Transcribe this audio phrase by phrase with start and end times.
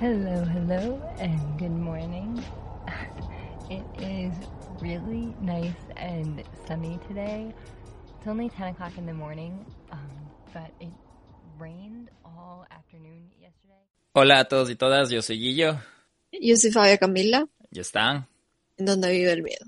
[0.00, 2.42] Hello, hello, and good morning.
[3.70, 4.32] It is
[4.80, 7.52] really nice and sunny today.
[8.18, 10.08] It's only 10 o'clock in the morning, um,
[10.52, 10.92] but it
[11.58, 13.82] rained all afternoon yesterday.
[14.14, 15.80] Hola a todos y todas, yo soy Guillo.
[16.30, 18.26] Yo soy Fabia Camila, ¿Ya están?
[18.78, 19.66] en donde vive el miedo.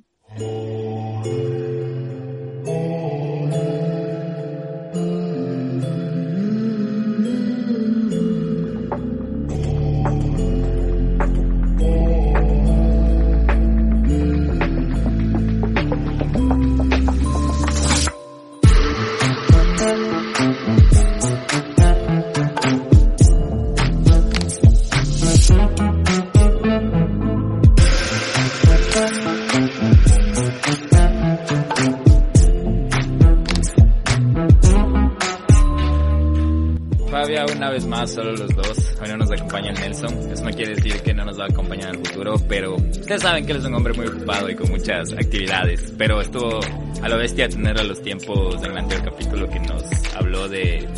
[37.68, 38.96] Una vez más, solo los dos.
[38.98, 40.32] Hoy no nos acompaña Nelson.
[40.32, 43.20] Eso no quiere decir que no nos va a acompañar en el futuro, pero ustedes
[43.20, 45.92] saben que él es un hombre muy ocupado y con muchas actividades.
[45.98, 46.60] Pero estuvo
[47.02, 50.88] a la bestia tener a los tiempos del anterior capítulo que nos habló de,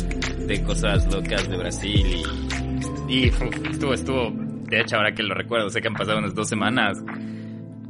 [0.47, 2.23] de cosas locas de Brasil
[3.09, 4.31] y, y uf, estuvo, estuvo,
[4.69, 7.03] de hecho ahora que lo recuerdo, sé que han pasado unas dos semanas,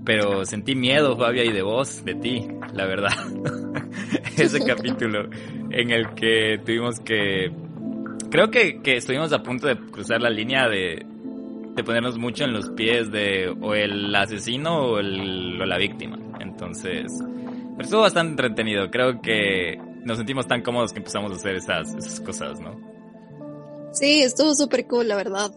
[0.04, 3.14] pero sentí miedo, Fabia, y de vos, de ti, la verdad.
[4.38, 5.30] Ese capítulo
[5.70, 7.52] en el que tuvimos que
[8.32, 11.06] creo que, que estuvimos a punto de cruzar la línea de,
[11.76, 16.18] de ponernos mucho en los pies de o el asesino o, el, o la víctima.
[16.40, 18.90] Entonces, pero estuvo bastante entretenido.
[18.90, 22.80] Creo que nos sentimos tan cómodos que empezamos a hacer esas, esas cosas, ¿no?
[23.92, 25.52] Sí, estuvo súper cool, la verdad.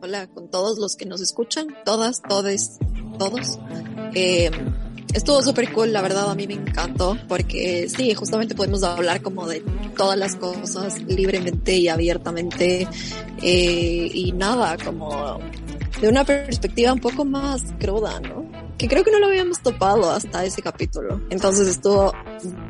[0.00, 2.78] Hola con todos los que nos escuchan, todas, todes,
[3.18, 3.58] todos.
[4.14, 4.50] Eh,
[5.14, 9.46] estuvo súper cool, la verdad, a mí me encantó, porque sí, justamente podemos hablar como
[9.46, 9.62] de
[9.96, 12.86] todas las cosas libremente y abiertamente,
[13.42, 15.38] eh, y nada, como
[16.00, 18.46] de una perspectiva un poco más cruda, ¿no?
[18.76, 21.20] Que creo que no lo habíamos topado hasta ese capítulo.
[21.30, 22.12] Entonces estuvo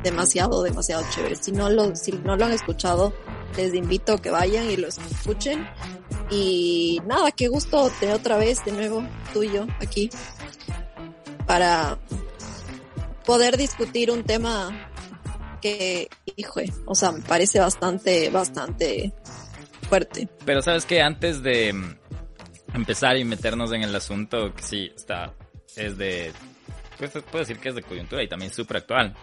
[0.03, 1.37] demasiado, demasiado chévere.
[1.37, 3.13] Si no lo, si no lo han escuchado,
[3.59, 5.69] les invito a que vayan y lo escuchen.
[6.31, 9.05] Y nada, qué gusto tener otra vez de nuevo
[9.35, 10.09] tú y yo aquí
[11.47, 11.99] para
[13.29, 14.71] poder discutir un tema
[15.61, 19.13] que, hijo, o sea, me parece bastante, bastante
[19.87, 20.27] fuerte.
[20.47, 21.99] Pero sabes que antes de mm,
[22.73, 25.35] empezar y meternos en el asunto, que sí está,
[25.77, 26.33] es de,
[26.97, 29.15] pues puedo decir que es de coyuntura y también súper actual.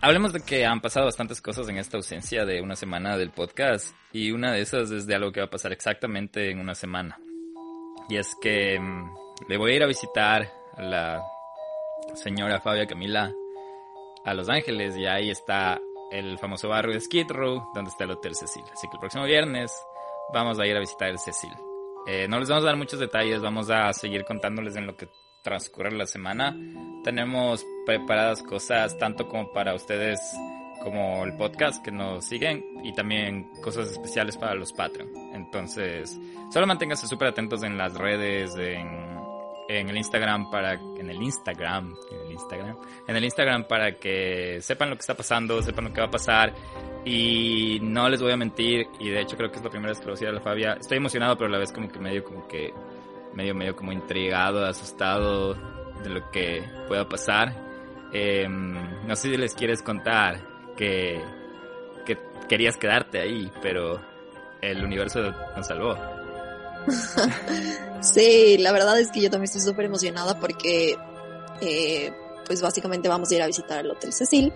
[0.00, 3.94] Hablemos de que han pasado bastantes cosas en esta ausencia de una semana del podcast
[4.12, 7.16] y una de esas es de algo que va a pasar exactamente en una semana.
[8.08, 9.14] Y es que mm,
[9.48, 11.22] le voy a ir a visitar a la
[12.14, 13.32] señora Fabia Camila
[14.24, 15.80] a Los Ángeles y ahí está
[16.10, 18.64] el famoso barrio de Skid Row donde está el Hotel Cecil.
[18.72, 19.72] Así que el próximo viernes
[20.32, 21.52] vamos a ir a visitar el Cecil.
[22.06, 25.08] Eh, no les vamos a dar muchos detalles, vamos a seguir contándoles en lo que
[25.42, 26.56] transcurre la semana.
[27.04, 30.20] Tenemos preparadas cosas tanto como para ustedes
[30.82, 35.10] como el podcast que nos siguen y también cosas especiales para los Patreon.
[35.34, 36.18] Entonces,
[36.50, 39.17] solo manténganse súper atentos en las redes, en,
[39.68, 44.60] en el Instagram para en el Instagram, en el Instagram, en el Instagram para que
[44.62, 46.54] sepan lo que está pasando, sepan lo que va a pasar
[47.04, 50.00] y no les voy a mentir y de hecho creo que es la primera vez
[50.00, 50.76] que lo voy a decir a la Fabia.
[50.80, 52.72] Estoy emocionado pero a la vez como que medio como que
[53.34, 55.54] medio medio como intrigado, asustado
[56.02, 57.54] de lo que pueda pasar.
[58.12, 60.40] Eh, no sé si les quieres contar
[60.76, 61.22] que
[62.06, 62.16] que
[62.48, 64.00] querías quedarte ahí, pero
[64.62, 65.20] el universo
[65.54, 66.17] nos salvó.
[68.00, 70.96] Sí, la verdad es que yo también estoy súper emocionada porque,
[71.60, 72.12] eh,
[72.46, 74.52] pues básicamente vamos a ir a visitar el Hotel Cecil.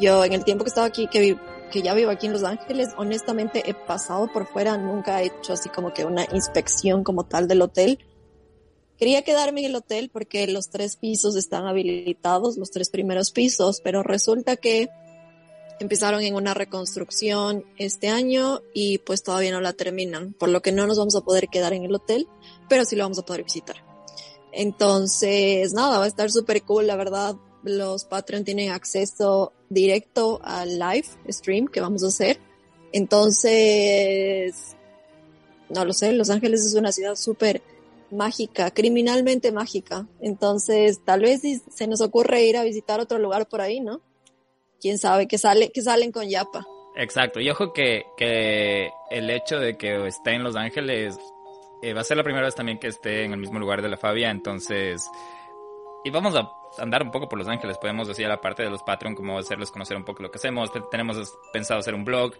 [0.00, 1.36] Yo en el tiempo que estaba aquí, que,
[1.72, 5.52] que ya vivo aquí en Los Ángeles, honestamente he pasado por fuera, nunca he hecho
[5.52, 7.98] así como que una inspección como tal del hotel.
[8.96, 13.80] Quería quedarme en el hotel porque los tres pisos están habilitados, los tres primeros pisos,
[13.82, 14.90] pero resulta que
[15.80, 20.72] empezaron en una reconstrucción este año y pues todavía no la terminan, por lo que
[20.72, 22.28] no nos vamos a poder quedar en el hotel,
[22.68, 23.76] pero sí lo vamos a poder visitar.
[24.52, 27.34] Entonces, nada, va a estar súper cool, la verdad.
[27.62, 32.38] Los Patreon tienen acceso directo al live stream que vamos a hacer.
[32.92, 34.76] Entonces,
[35.70, 37.62] no lo sé, Los Ángeles es una ciudad súper
[38.10, 40.06] mágica, criminalmente mágica.
[40.20, 41.40] Entonces, tal vez
[41.72, 44.02] se nos ocurre ir a visitar otro lugar por ahí, ¿no?
[44.80, 46.66] Quién sabe, que sale, que salen con Yapa.
[46.96, 51.18] Exacto, y ojo que, que el hecho de que esté en Los Ángeles
[51.82, 53.88] eh, va a ser la primera vez también que esté en el mismo lugar de
[53.88, 55.08] la Fabia, entonces...
[56.02, 56.50] Y vamos a
[56.82, 59.38] andar un poco por Los Ángeles, podemos decir a la parte de los Patreon, como
[59.38, 62.32] hacerles conocer un poco lo que hacemos, Te- tenemos pensado hacer un blog,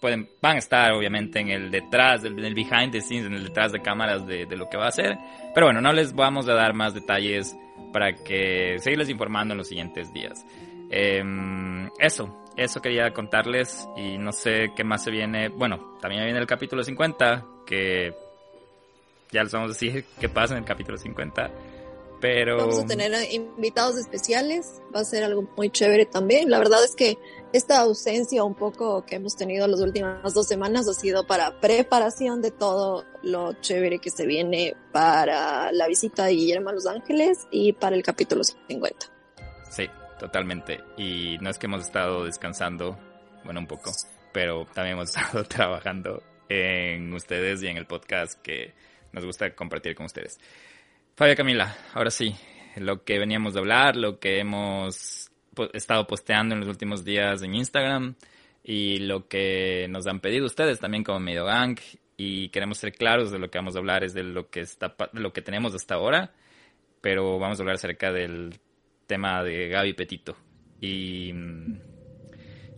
[0.00, 3.44] pueden, van a estar obviamente en el detrás, en el behind the scenes, en el
[3.44, 5.16] detrás de cámaras de, de lo que va a ser.
[5.54, 7.54] Pero bueno, no les vamos a dar más detalles
[7.92, 10.44] para que seguirles informando en los siguientes días.
[10.94, 15.48] Em, eso, eso quería contarles y no sé qué más se viene.
[15.48, 18.14] Bueno, también viene el capítulo 50, que
[19.30, 21.50] ya les vamos a decir qué pasa en el capítulo 50.
[22.20, 22.58] Pero...
[22.58, 26.50] Vamos a tener invitados especiales, va a ser algo muy chévere también.
[26.50, 27.18] La verdad es que
[27.54, 32.42] esta ausencia un poco que hemos tenido las últimas dos semanas ha sido para preparación
[32.42, 37.48] de todo lo chévere que se viene para la visita de Guillermo a Los Ángeles
[37.50, 39.06] y para el capítulo 50.
[39.70, 39.88] Sí,
[40.22, 40.78] totalmente.
[40.96, 42.96] Y no es que hemos estado descansando,
[43.44, 43.90] bueno, un poco,
[44.32, 48.72] pero también hemos estado trabajando en ustedes y en el podcast que
[49.10, 50.38] nos gusta compartir con ustedes.
[51.16, 52.36] Fabia Camila, ahora sí,
[52.76, 55.28] lo que veníamos de hablar, lo que hemos
[55.72, 58.14] estado posteando en los últimos días en Instagram
[58.62, 61.78] y lo que nos han pedido ustedes también como Medio Gang
[62.16, 64.94] y queremos ser claros de lo que vamos a hablar es de lo que está
[65.12, 66.32] de lo que tenemos hasta ahora,
[67.00, 68.60] pero vamos a hablar acerca del
[69.12, 70.36] tema de Gaby Petito
[70.80, 71.80] y mm,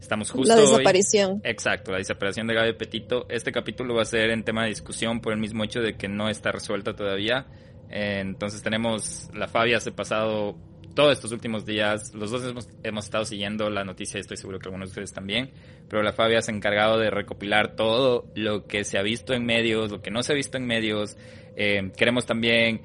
[0.00, 1.40] estamos justo la desaparición.
[1.44, 3.26] exacto, la desaparición de Gaby Petito.
[3.28, 6.08] Este capítulo va a ser en tema de discusión por el mismo hecho de que
[6.08, 7.46] no está resuelto todavía
[7.90, 10.56] entonces tenemos, la Fabia se ha pasado
[10.96, 14.66] todos estos últimos días, los dos hemos, hemos, estado siguiendo la noticia, estoy seguro que
[14.66, 15.52] algunos de ustedes también,
[15.88, 19.44] pero la Fabia se ha encargado de recopilar todo lo que se ha visto en
[19.44, 21.16] medios, lo que no se ha visto en medios.
[21.56, 22.80] Eh, queremos también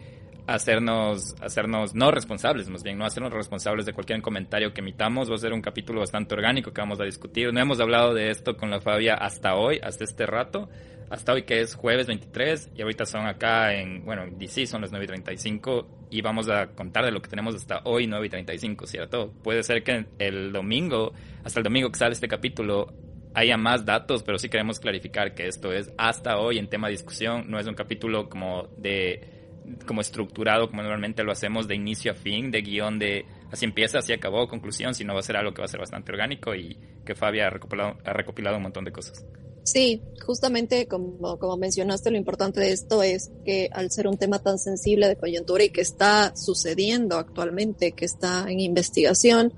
[0.53, 5.29] hacernos, hacernos no responsables, más bien, no hacernos responsables de cualquier comentario que emitamos.
[5.29, 7.53] Va a ser un capítulo bastante orgánico que vamos a discutir.
[7.53, 10.69] No hemos hablado de esto con la Fabia hasta hoy, hasta este rato
[11.09, 14.81] hasta hoy que es jueves 23 y ahorita son acá en, bueno, en DC son
[14.81, 18.27] las 9 y 35 y vamos a contar de lo que tenemos hasta hoy 9
[18.27, 19.33] y 35, ¿cierto?
[19.43, 21.13] Puede ser que el domingo,
[21.43, 22.93] hasta el domingo que sale este capítulo,
[23.33, 26.93] haya más datos, pero sí queremos clarificar que esto es hasta hoy en tema de
[26.93, 29.38] discusión, no es un capítulo como de
[29.85, 33.99] como estructurado como normalmente lo hacemos de inicio a fin, de guion de así empieza,
[33.99, 36.77] así acabó, conclusión, sino va a ser algo que va a ser bastante orgánico y
[37.05, 39.25] que Fabia ha recopilado, ha recopilado un montón de cosas.
[39.63, 44.39] Sí, justamente como, como mencionaste, lo importante de esto es que al ser un tema
[44.39, 49.53] tan sensible de coyuntura y que está sucediendo actualmente, que está en investigación,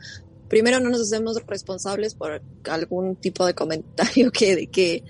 [0.49, 5.03] primero no nos hacemos responsables por algún tipo de comentario que, que,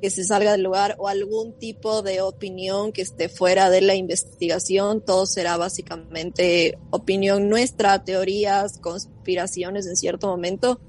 [0.00, 3.94] que se salga del lugar o algún tipo de opinión que esté fuera de la
[3.94, 5.00] investigación.
[5.00, 10.80] Todo será básicamente opinión nuestra, teorías, conspiraciones en cierto momento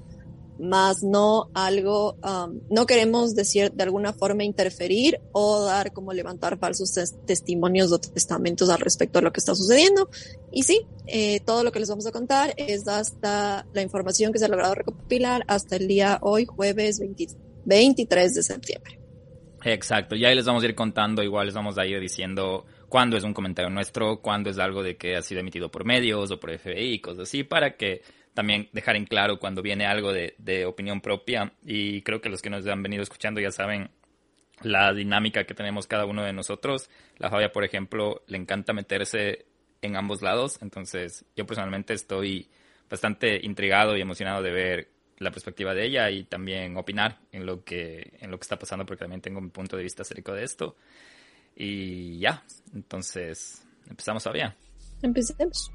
[0.58, 6.58] más no algo, um, no queremos decir de alguna forma interferir o dar como levantar
[6.58, 6.94] falsos
[7.26, 10.08] testimonios o testamentos al respecto a lo que está sucediendo.
[10.50, 14.38] Y sí, eh, todo lo que les vamos a contar es hasta la información que
[14.38, 18.98] se ha logrado recopilar hasta el día hoy, jueves 23 de septiembre.
[19.64, 23.16] Exacto, y ahí les vamos a ir contando, igual les vamos a ir diciendo cuándo
[23.16, 26.38] es un comentario nuestro, cuándo es algo de que ha sido emitido por medios o
[26.38, 28.02] por FBI y cosas así, para que
[28.32, 32.50] también dejar en claro cuando viene algo de, opinión propia y creo que los que
[32.50, 33.90] nos han venido escuchando ya saben
[34.62, 36.88] la dinámica que tenemos cada uno de nosotros.
[37.18, 39.46] La Fabia, por ejemplo, le encanta meterse
[39.82, 42.48] en ambos lados, entonces yo personalmente estoy
[42.88, 47.64] bastante intrigado y emocionado de ver la perspectiva de ella y también opinar en lo
[47.64, 50.44] que en lo que está pasando porque también tengo mi punto de vista acerca de
[50.44, 50.76] esto.
[51.56, 54.54] Y ya, entonces empezamos Fabia.
[55.02, 55.70] Empecemos.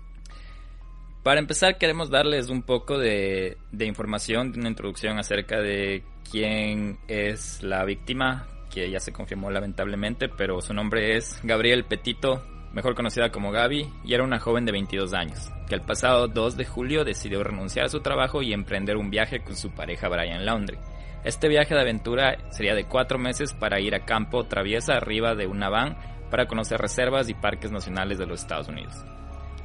[1.23, 7.61] Para empezar, queremos darles un poco de, información, de una introducción acerca de quién es
[7.61, 13.31] la víctima, que ya se confirmó lamentablemente, pero su nombre es Gabriel Petito, mejor conocida
[13.31, 17.03] como Gaby, y era una joven de 22 años, que el pasado 2 de julio
[17.03, 20.77] decidió renunciar a su trabajo y emprender un viaje con su pareja Brian Laundry.
[21.23, 25.45] Este viaje de aventura sería de cuatro meses para ir a campo traviesa arriba de
[25.45, 25.97] una van
[26.31, 28.95] para conocer reservas y parques nacionales de los Estados Unidos.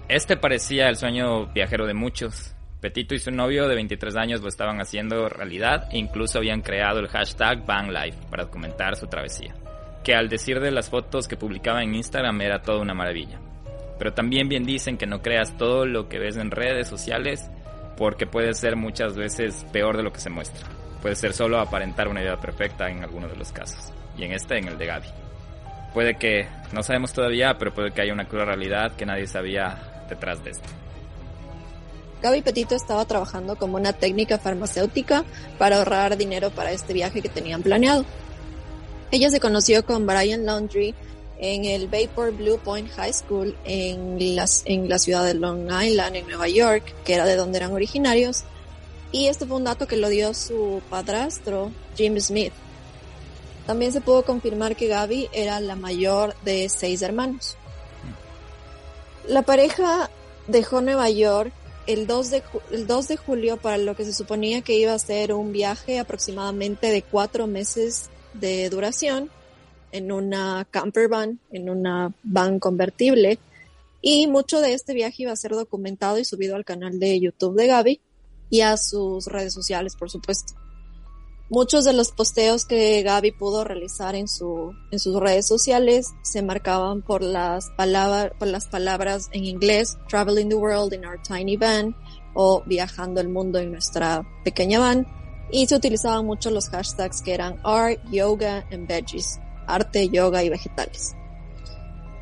[0.09, 2.55] Este parecía el sueño viajero de muchos.
[2.81, 7.01] Petito y su novio de 23 años lo estaban haciendo realidad e incluso habían creado
[7.01, 9.55] el hashtag VanLife para documentar su travesía,
[10.07, 13.41] que al decir de las fotos que publicaba en Instagram era toda una maravilla.
[13.99, 17.51] Pero también bien dicen que no creas todo lo que ves en redes sociales
[17.97, 20.65] porque puede ser muchas veces peor de lo que se muestra.
[21.03, 24.57] Puede ser solo aparentar una idea perfecta en alguno de los casos, y en este
[24.59, 25.09] en el de Gaby.
[25.93, 30.05] Puede que, no sabemos todavía, pero puede que haya una cruda realidad que nadie sabía
[30.09, 30.69] detrás de esto.
[32.23, 35.25] Gaby Petito estaba trabajando como una técnica farmacéutica
[35.59, 38.05] para ahorrar dinero para este viaje que tenían planeado.
[39.11, 40.95] Ella se conoció con Brian Laundry
[41.39, 46.17] en el Vapor Blue Point High School en, las, en la ciudad de Long Island,
[46.17, 48.45] en Nueva York, que era de donde eran originarios.
[49.13, 52.53] Y este fue un dato que lo dio su padrastro, Jim Smith,
[53.67, 57.57] También se pudo confirmar que Gaby era la mayor de seis hermanos.
[59.29, 60.11] La pareja
[60.47, 61.53] dejó Nueva York
[61.87, 64.99] el 2, de, el 2 de julio para lo que se suponía que iba a
[64.99, 69.31] ser un viaje aproximadamente de cuatro meses de duración
[69.93, 73.39] en una camper van, en una van convertible.
[74.03, 77.57] Y mucho de este viaje iba a ser documentado y subido al canal de YouTube
[77.57, 78.01] de Gaby
[78.51, 80.55] y a sus redes sociales, por supuesto.
[81.49, 86.43] Muchos de los posteos que Gaby pudo realizar en, su, en sus redes sociales se
[86.43, 91.57] marcaban por las, palabras por las palabras en inglés, Traveling the World in Our Tiny
[91.57, 91.95] Van
[92.35, 95.07] o Viajando el Mundo en nuestra pequeña van.
[95.51, 100.49] Y se utilizaban mucho los hashtags que eran Art, Yoga and Veggies, arte, yoga y
[100.49, 101.15] vegetales.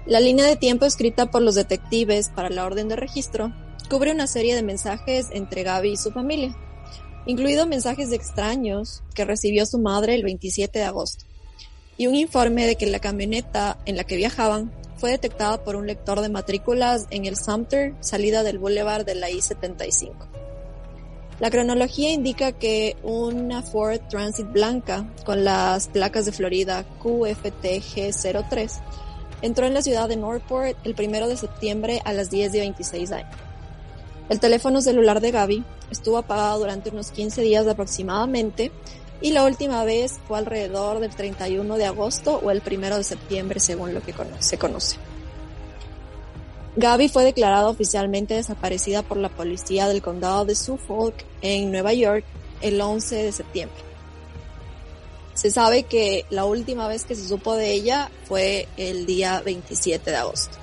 [0.07, 3.53] La línea de tiempo escrita por los detectives para la orden de registro
[3.89, 6.55] cubre una serie de mensajes entre Gaby y su familia
[7.27, 11.25] incluido mensajes extraños que recibió su madre el 27 de agosto,
[11.97, 15.87] y un informe de que la camioneta en la que viajaban fue detectada por un
[15.87, 20.13] lector de matrículas en el Sumter, salida del Boulevard de la I-75.
[21.41, 28.71] La cronología indica que una Ford Transit blanca con las placas de Florida QFTG03
[29.43, 33.13] entró en la ciudad de Northport el 1 de septiembre a las 10 de 26
[33.13, 33.37] años.
[34.29, 38.71] El teléfono celular de Gaby estuvo apagado durante unos 15 días aproximadamente
[39.21, 43.59] y la última vez fue alrededor del 31 de agosto o el 1 de septiembre
[43.59, 44.99] según lo que se conoce.
[46.77, 52.25] Gaby fue declarada oficialmente desaparecida por la policía del condado de Suffolk en Nueva York
[52.63, 53.79] el 11 de septiembre.
[55.35, 60.11] Se sabe que la última vez que se supo de ella fue el día 27
[60.11, 60.59] de agosto.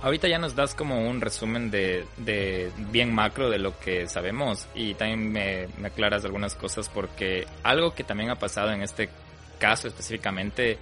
[0.00, 4.66] Ahorita ya nos das como un resumen de, de bien macro de lo que sabemos
[4.74, 9.08] y también me, me, aclaras algunas cosas porque algo que también ha pasado en este
[9.58, 10.78] caso específicamente,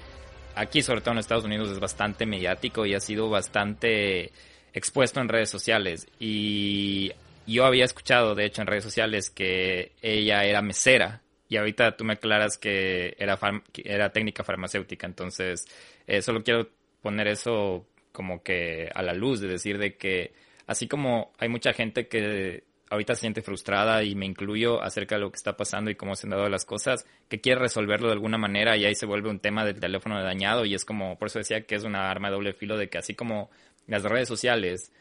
[0.56, 4.32] aquí sobre todo en Estados Unidos es bastante mediático y ha sido bastante
[4.72, 6.08] expuesto en redes sociales.
[6.18, 7.12] Y
[7.46, 12.04] yo había escuchado de hecho en redes sociales que ella era mesera y ahorita tú
[12.04, 13.38] me aclaras que era,
[13.84, 15.66] era técnica farmacéutica, entonces
[16.06, 16.68] eh, solo quiero
[17.02, 20.32] poner eso como que a la luz de decir de que
[20.66, 25.22] así como hay mucha gente que ahorita se siente frustrada y me incluyo acerca de
[25.22, 28.14] lo que está pasando y cómo se han dado las cosas, que quiere resolverlo de
[28.14, 31.28] alguna manera y ahí se vuelve un tema del teléfono dañado y es como, por
[31.28, 33.50] eso decía que es una arma de doble filo de que así como
[33.86, 34.92] las redes sociales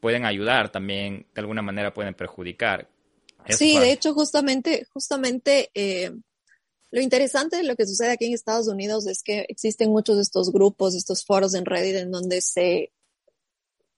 [0.00, 2.88] pueden ayudar, también de alguna manera pueden perjudicar.
[3.48, 6.12] sí, de hecho, justamente, justamente eh,
[6.90, 10.22] lo interesante de lo que sucede aquí en Estados Unidos es que existen muchos de
[10.22, 12.92] estos grupos, estos foros en Reddit en donde se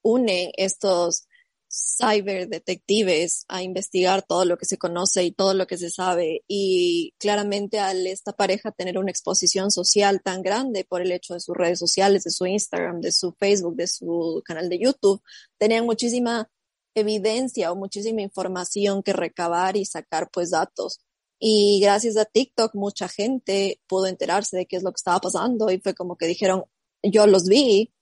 [0.03, 1.27] unen estos
[1.75, 6.45] cyber detectives a investigar todo lo que se conoce y todo lo que se sabe.
[6.47, 11.41] Y claramente al esta pareja tener una exposición social tan grande por el hecho de
[11.41, 15.23] sus redes sociales, de su Instagram, de su Facebook, de su canal de YouTube,
[15.59, 16.49] tenían muchísima
[16.95, 21.01] evidencia o muchísima información que recabar y sacar pues datos.
[21.39, 25.71] Y gracias a TikTok mucha gente pudo enterarse de qué es lo que estaba pasando
[25.71, 26.65] y fue como que dijeron,
[27.03, 27.93] yo los vi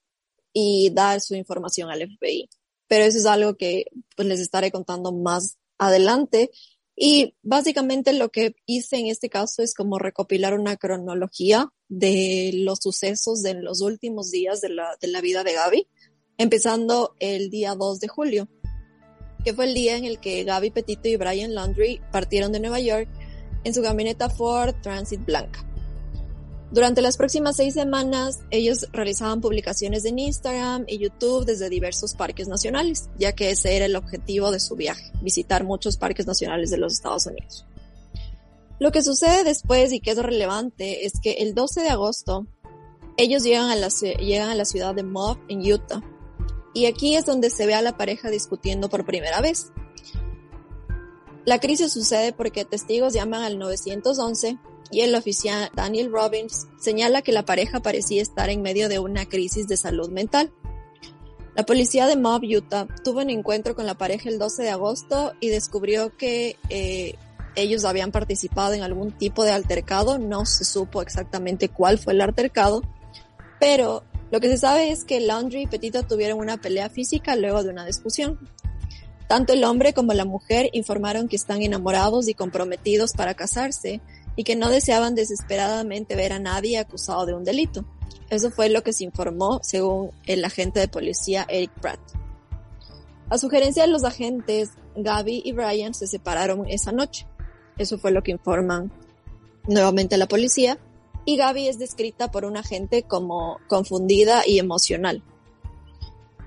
[0.53, 2.49] y dar su información al FBI.
[2.93, 6.51] Pero eso es algo que pues, les estaré contando más adelante.
[6.95, 12.81] Y básicamente lo que hice en este caso es como recopilar una cronología de los
[12.83, 15.89] sucesos de los últimos días de la, de la vida de Gaby,
[16.37, 18.49] empezando el día 2 de julio,
[19.43, 22.81] que fue el día en el que Gaby Petito y Brian Laundry partieron de Nueva
[22.81, 23.09] York
[23.65, 25.67] en su camioneta Ford Transit blanca.
[26.73, 32.49] Durante las próximas seis semanas, ellos realizaban publicaciones en Instagram y YouTube desde diversos parques
[32.49, 36.79] nacionales, ya que ese era el objetivo de su viaje, visitar muchos parques nacionales de
[36.79, 37.67] los Estados Unidos.
[38.79, 42.47] Lo que sucede después y que es relevante es que el 12 de agosto,
[43.19, 46.03] ellos llegan a la, llegan a la ciudad de Moab, en Utah,
[46.73, 49.67] y aquí es donde se ve a la pareja discutiendo por primera vez.
[51.45, 54.59] La crisis sucede porque testigos llaman al 911
[54.93, 59.27] y el oficial Daniel Robbins señala que la pareja parecía estar en medio de una
[59.27, 60.53] crisis de salud mental.
[61.57, 65.33] La policía de Mob, Utah, tuvo un encuentro con la pareja el 12 de agosto
[65.41, 67.15] y descubrió que eh,
[67.57, 70.19] ellos habían participado en algún tipo de altercado.
[70.19, 72.83] No se supo exactamente cuál fue el altercado,
[73.61, 77.63] pero lo que se sabe es que Laundry y Petito tuvieron una pelea física luego
[77.63, 78.39] de una discusión.
[79.27, 84.03] Tanto el hombre como la mujer informaron que están enamorados y comprometidos para casarse
[84.37, 87.85] y que no deseaban desesperadamente ver a nadie acusado de un delito.
[88.31, 92.01] Eso fue lo que se informó según el agente de policía Eric Pratt.
[93.29, 97.27] A sugerencia de los agentes, Gaby y Brian se separaron esa noche.
[97.79, 98.93] Eso fue lo que informan
[99.67, 100.79] nuevamente la policía.
[101.25, 105.23] y Gaby es descrita por un agente como confundida y emocional.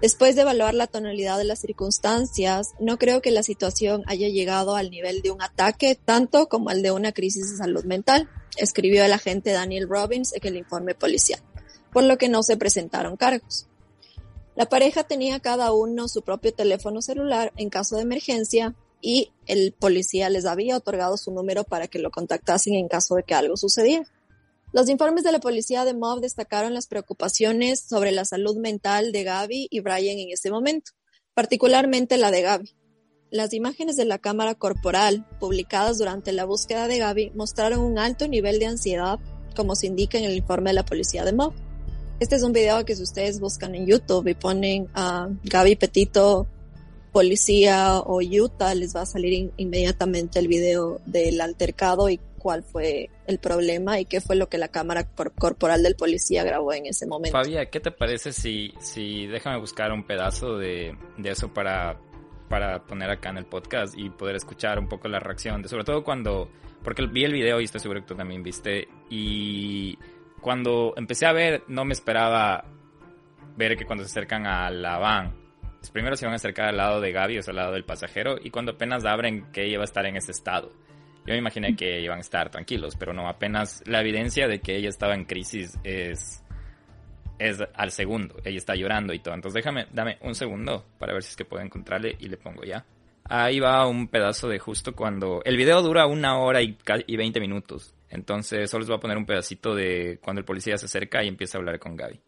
[0.06, 4.76] Después de evaluar la tonalidad de las circunstancias, no creo que la situación haya llegado
[4.76, 9.04] al nivel de un ataque tanto como al de una crisis de salud mental, escribió
[9.04, 11.42] el agente Daniel Robbins en el informe policial,
[11.92, 13.66] por lo que no se presentaron cargos.
[14.56, 19.72] La pareja tenía cada uno su propio teléfono celular en caso de emergencia y el
[19.74, 23.58] policía les había otorgado su número para que lo contactasen en caso de que algo
[23.58, 24.06] sucediera.
[24.76, 29.24] Los informes de la policía de Mob destacaron las preocupaciones sobre la salud mental de
[29.24, 30.92] Gaby y Brian en ese momento,
[31.34, 32.76] particularmente la de Gaby.
[33.32, 38.28] Las imágenes de la cámara corporal publicadas durante la búsqueda de Gaby mostraron un alto
[38.28, 39.18] nivel de ansiedad,
[39.56, 41.54] como se indica en el informe de la policía de Mob.
[42.20, 46.48] Este es un video que si ustedes buscan en YouTube y ponen a Gaby Petito
[47.14, 53.10] policía o Utah, les va a salir inmediatamente el video del altercado y cuál fue
[53.26, 55.08] el problema y qué fue lo que la cámara
[55.40, 57.36] corporal del policía grabó en ese momento.
[57.36, 61.98] Fabia, ¿qué te parece si, si déjame buscar un pedazo de, de eso para,
[62.48, 65.86] para poner acá en el podcast y poder escuchar un poco la reacción de, sobre
[65.86, 66.52] todo cuando,
[66.84, 69.98] porque vi el video y estoy seguro que tú también viste y
[70.40, 72.64] cuando empecé a ver no me esperaba
[73.58, 75.34] ver que cuando se acercan a la van,
[75.90, 78.38] primero se van a acercar al lado de Gaby, o sea, al lado del pasajero,
[78.40, 80.72] y cuando apenas abren que ella va a estar en ese estado.
[81.26, 84.76] Yo me imaginé que iban a estar tranquilos, pero no, apenas la evidencia de que
[84.76, 86.44] ella estaba en crisis es,
[87.40, 88.36] es al segundo.
[88.44, 89.34] Ella está llorando y todo.
[89.34, 92.64] Entonces déjame, dame un segundo para ver si es que puedo encontrarle y le pongo
[92.64, 92.86] ya.
[93.28, 95.42] Ahí va un pedazo de justo cuando...
[95.46, 96.78] El video dura una hora y,
[97.08, 97.96] y 20 minutos.
[98.10, 101.28] Entonces solo les voy a poner un pedacito de cuando el policía se acerca y
[101.28, 102.22] empieza a hablar con Gaby.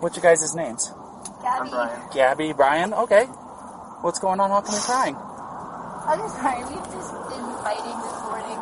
[0.00, 0.92] What's your guys' names?
[1.40, 1.70] Gabby.
[1.70, 2.00] Brian.
[2.12, 2.92] Gabby, Brian?
[2.92, 3.24] Okay.
[4.02, 4.50] What's going on?
[4.50, 5.16] How come you're crying?
[6.06, 8.60] I'm sorry, we've just been fighting this morning.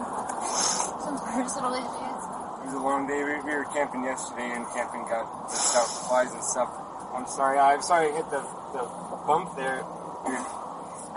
[1.02, 2.23] Some personal issues.
[2.62, 3.18] It was a long day.
[3.18, 6.71] We, we were camping yesterday and camping got the stuff, flies and stuff.
[7.12, 7.59] I'm sorry.
[7.59, 8.87] I'm sorry I hit the, the
[9.26, 9.82] bump there.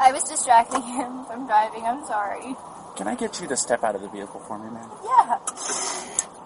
[0.01, 1.83] I was distracting him from driving.
[1.85, 2.55] I'm sorry.
[2.97, 4.89] Can I get you to step out of the vehicle for me, man?
[5.05, 5.37] Yeah.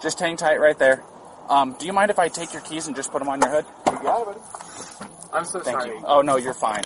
[0.02, 1.04] Just hang tight right there.
[1.48, 3.50] Um, do you mind if I take your keys and just put them on your
[3.50, 3.66] hood?
[3.88, 4.40] You got it, buddy.
[5.32, 5.96] I'm so Thank sorry.
[5.96, 6.04] you.
[6.06, 6.84] Oh, no, you're fine.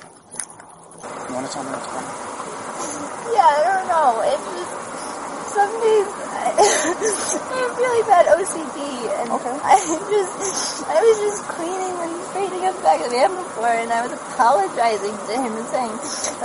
[1.28, 2.63] You want to tell me what's going on?
[3.34, 4.22] Yeah, I don't know.
[4.30, 4.74] It's just
[5.58, 8.78] some days I, I have really bad OCD,
[9.22, 9.58] and Okay.
[9.74, 10.34] I just
[10.86, 14.06] I was just cleaning and straightening up the back of the van before, and I
[14.06, 15.94] was apologizing to him and saying,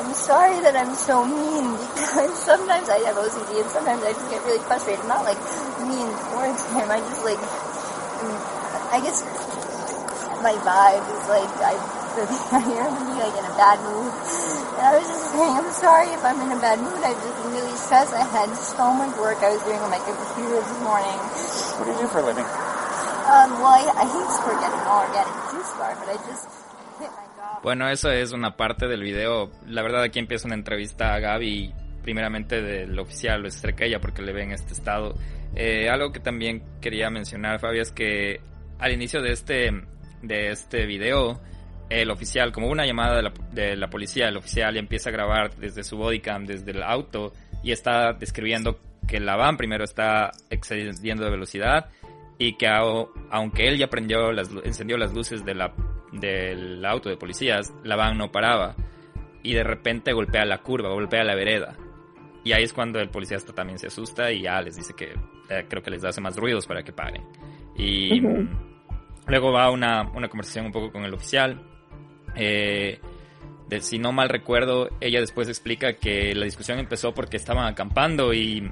[0.00, 4.28] "I'm sorry that I'm so mean because sometimes I have OCD and sometimes I just
[4.32, 5.04] get really frustrated.
[5.08, 5.40] Not like
[5.84, 6.88] mean towards him.
[6.88, 8.38] I just like mm,
[8.92, 9.20] I guess
[10.40, 11.97] my vibe is like I
[12.52, 14.10] I hear him be like in a bad mood.
[14.78, 16.98] And I was just saying, I'm sorry if I'm in a bad mood.
[17.02, 18.14] I've just really stressed.
[18.14, 21.18] I had so much work I was doing on my computer this morning.
[21.78, 22.48] What do you do for a living?
[23.28, 26.48] Um, well, I, I hate forget an organic juice bar, but I just
[26.96, 27.62] quit my job.
[27.62, 29.50] Bueno, eso es una parte del video.
[29.66, 34.32] La verdad aquí empieza una entrevista a Gaby, primeramente del oficial Luis Estrella, porque le
[34.32, 35.14] ve en este estado.
[35.54, 38.40] Eh, algo que también quería mencionar, Fabi, es que
[38.78, 39.70] al inicio de este,
[40.22, 41.40] de este video,
[41.90, 45.12] el oficial, como una llamada de la, de la policía, el oficial ya empieza a
[45.12, 50.30] grabar desde su bodycam, desde el auto, y está describiendo que la van primero está
[50.50, 51.88] excediendo de velocidad
[52.38, 55.72] y que aunque él ya prendió las, encendió las luces de la,
[56.12, 58.76] del auto de policías, la van no paraba
[59.42, 61.76] y de repente golpea la curva, golpea la vereda.
[62.44, 65.14] Y ahí es cuando el policía hasta también se asusta y ya les dice que
[65.50, 67.24] eh, creo que les hace más ruidos para que paren.
[67.76, 68.42] Y Ujú.
[68.42, 68.48] mm,
[69.26, 71.60] luego va una, una conversación un poco con el oficial.
[72.38, 73.00] Eh,
[73.68, 78.32] de, si no mal recuerdo, ella después explica que la discusión empezó porque estaban acampando
[78.32, 78.70] y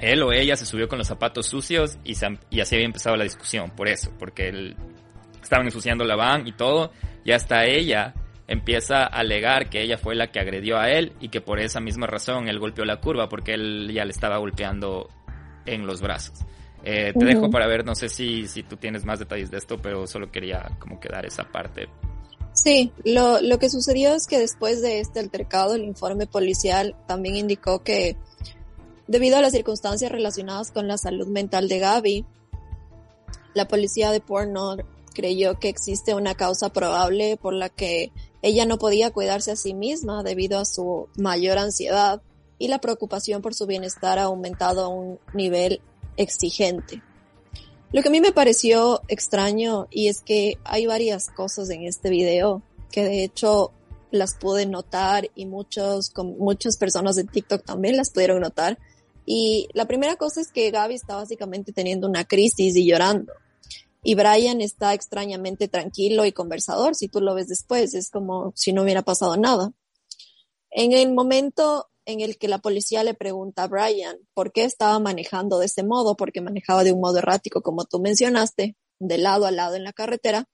[0.00, 3.16] él o ella se subió con los zapatos sucios y, se- y así había empezado
[3.16, 4.76] la discusión, por eso, porque él,
[5.42, 6.92] estaban ensuciando la van y todo,
[7.24, 8.14] y hasta ella
[8.48, 11.80] empieza a alegar que ella fue la que agredió a él y que por esa
[11.80, 15.10] misma razón él golpeó la curva porque él ya le estaba golpeando
[15.66, 16.40] en los brazos.
[16.82, 19.76] Eh, te dejo para ver, no sé si, si tú tienes más detalles de esto,
[19.78, 21.88] pero solo quería como quedar esa parte.
[22.62, 27.36] Sí, lo, lo que sucedió es que después de este altercado, el informe policial también
[27.36, 28.16] indicó que
[29.06, 32.26] debido a las circunstancias relacionadas con la salud mental de Gaby,
[33.54, 38.10] la policía de Portnoy creyó que existe una causa probable por la que
[38.42, 42.22] ella no podía cuidarse a sí misma debido a su mayor ansiedad
[42.58, 45.80] y la preocupación por su bienestar ha aumentado a un nivel
[46.16, 47.02] exigente.
[47.90, 52.10] Lo que a mí me pareció extraño y es que hay varias cosas en este
[52.10, 53.72] video que de hecho
[54.10, 58.78] las pude notar y muchos, con muchas personas de TikTok también las pudieron notar.
[59.24, 63.32] Y la primera cosa es que Gaby está básicamente teniendo una crisis y llorando.
[64.02, 66.94] Y Brian está extrañamente tranquilo y conversador.
[66.94, 69.72] Si tú lo ves después, es como si no hubiera pasado nada.
[70.70, 74.98] En el momento en el que la policía le pregunta a Brian por qué estaba
[74.98, 79.44] manejando de ese modo, porque manejaba de un modo errático, como tú mencionaste, de lado
[79.44, 80.46] a lado en la carretera,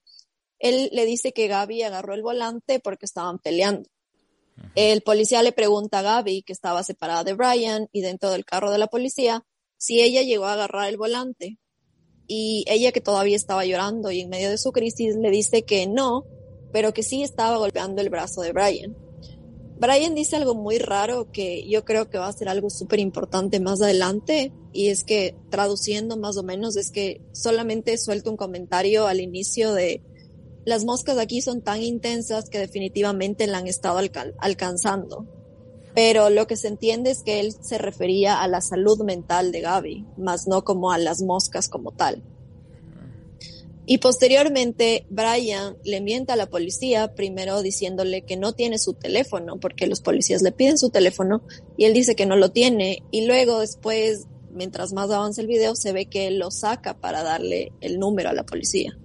[0.58, 3.88] él le dice que Gaby agarró el volante porque estaban peleando.
[4.74, 8.72] El policía le pregunta a Gaby, que estaba separada de Brian y dentro del carro
[8.72, 11.58] de la policía, si ella llegó a agarrar el volante.
[12.26, 15.86] Y ella, que todavía estaba llorando y en medio de su crisis, le dice que
[15.86, 16.24] no,
[16.72, 19.03] pero que sí estaba golpeando el brazo de Brian.
[19.84, 23.60] Brian dice algo muy raro que yo creo que va a ser algo súper importante
[23.60, 29.06] más adelante y es que traduciendo más o menos es que solamente suelto un comentario
[29.06, 30.02] al inicio de
[30.64, 34.00] las moscas aquí son tan intensas que definitivamente la han estado
[34.38, 35.26] alcanzando.
[35.94, 39.60] Pero lo que se entiende es que él se refería a la salud mental de
[39.60, 42.22] Gaby, más no como a las moscas como tal.
[43.86, 49.60] Y posteriormente, Brian le miente a la policía, primero diciéndole que no tiene su teléfono,
[49.60, 51.42] porque los policías le piden su teléfono
[51.76, 53.02] y él dice que no lo tiene.
[53.10, 57.22] Y luego, después, mientras más avanza el video, se ve que él lo saca para
[57.22, 58.96] darle el número a la policía.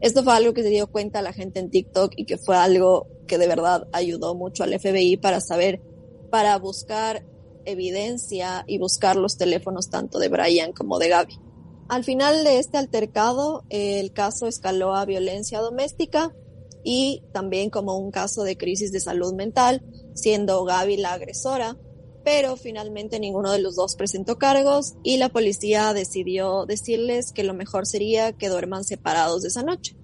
[0.00, 3.06] Esto fue algo que se dio cuenta la gente en TikTok y que fue algo
[3.26, 5.82] que de verdad ayudó mucho al FBI para saber,
[6.30, 7.24] para buscar
[7.66, 11.43] evidencia y buscar los teléfonos tanto de Brian como de Gaby.
[11.88, 16.34] Al final de este altercado, el caso escaló a violencia doméstica
[16.82, 19.82] y también como un caso de crisis de salud mental,
[20.14, 21.76] siendo Gaby la agresora,
[22.24, 27.52] pero finalmente ninguno de los dos presentó cargos y la policía decidió decirles que lo
[27.52, 29.94] mejor sería que duerman separados esa noche,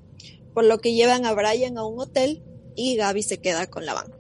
[0.53, 2.43] por lo que llevan a Brian a un hotel
[2.77, 4.20] y Gaby se queda con la van.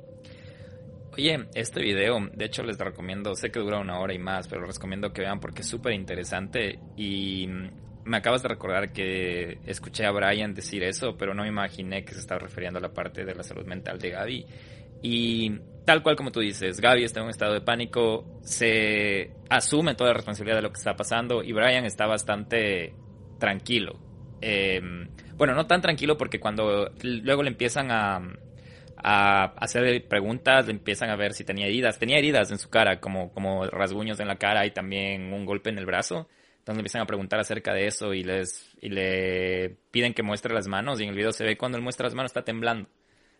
[1.20, 4.62] Oye, este video, de hecho les recomiendo, sé que dura una hora y más, pero
[4.62, 7.46] les recomiendo que vean porque es súper interesante y
[8.06, 12.14] me acabas de recordar que escuché a Brian decir eso, pero no me imaginé que
[12.14, 14.46] se estaba refiriendo a la parte de la salud mental de Gaby.
[15.02, 19.96] Y tal cual como tú dices, Gaby está en un estado de pánico, se asume
[19.96, 22.94] toda la responsabilidad de lo que está pasando y Brian está bastante
[23.38, 24.00] tranquilo.
[24.40, 25.06] Em,
[25.36, 28.22] bueno, no tan tranquilo porque cuando luego le empiezan a,
[29.02, 31.98] a hacer preguntas, le empiezan a ver si tenía heridas.
[31.98, 35.70] Tenía heridas en su cara, como, como rasguños en la cara y también un golpe
[35.70, 36.28] en el brazo.
[36.58, 40.54] Entonces le empiezan a preguntar acerca de eso y, les, y le piden que muestre
[40.54, 42.88] las manos y en el video se ve cuando él muestra las manos está temblando.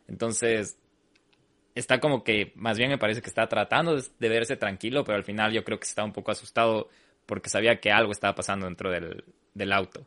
[0.09, 0.79] Entonces
[1.75, 5.25] está como que, más bien me parece que está tratando de, verse tranquilo, pero al
[5.25, 6.89] final yo creo que está un poco asustado
[7.27, 10.07] porque sabía que algo estaba pasando dentro del, auto.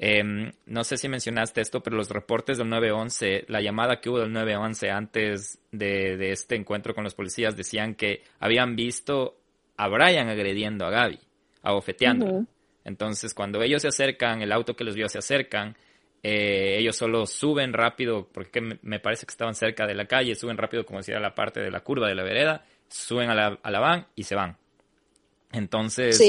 [0.00, 4.20] Em, no sé si mencionaste esto, pero los reportes del 911, la llamada que hubo
[4.20, 9.36] del 911 antes de, este encuentro con los policías decían que habían visto
[9.76, 11.18] a Brian agrediendo a Gaby,
[11.62, 12.44] abofeteando.
[12.84, 15.76] Entonces, cuando ellos se acercan, el auto que los vio se acercan,
[16.22, 20.56] eh, ellos solo suben rápido, porque me parece que estaban cerca de la calle, suben
[20.56, 23.58] rápido como si era la parte de la curva de la vereda, suben a la,
[23.62, 24.56] a la van y se van.
[25.52, 26.20] Entonces,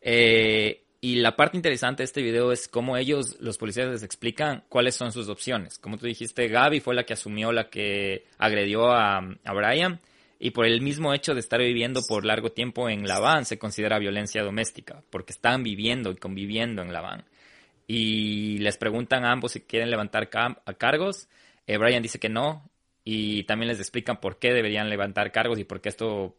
[0.00, 4.64] eh, y la parte interesante de este video es cómo ellos, los policías, les explican
[4.68, 5.78] cuáles son sus opciones.
[5.78, 10.00] Como tú dijiste, Gaby fue la que asumió la que agredió a, a Brian.
[10.40, 13.58] Y por el mismo hecho de estar viviendo por largo tiempo en la van se
[13.58, 17.24] considera violencia doméstica, porque están viviendo y conviviendo en la van
[17.88, 21.26] y les preguntan a ambos si quieren levantar a cargos.
[21.66, 22.70] Eh, Brian dice que no
[23.02, 26.36] y también les explican por qué deberían levantar cargos y por qué esto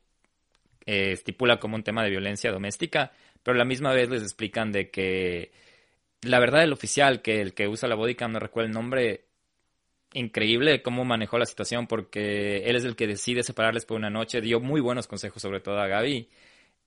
[0.86, 3.12] eh, estipula como un tema de violencia doméstica,
[3.44, 5.52] pero a la misma vez les explican de que
[6.22, 9.26] la verdad el oficial, que el que usa la bodycam, no recuerdo el nombre,
[10.14, 14.42] increíble cómo manejó la situación porque él es el que decide separarles por una noche,
[14.42, 16.30] dio muy buenos consejos sobre todo a Gaby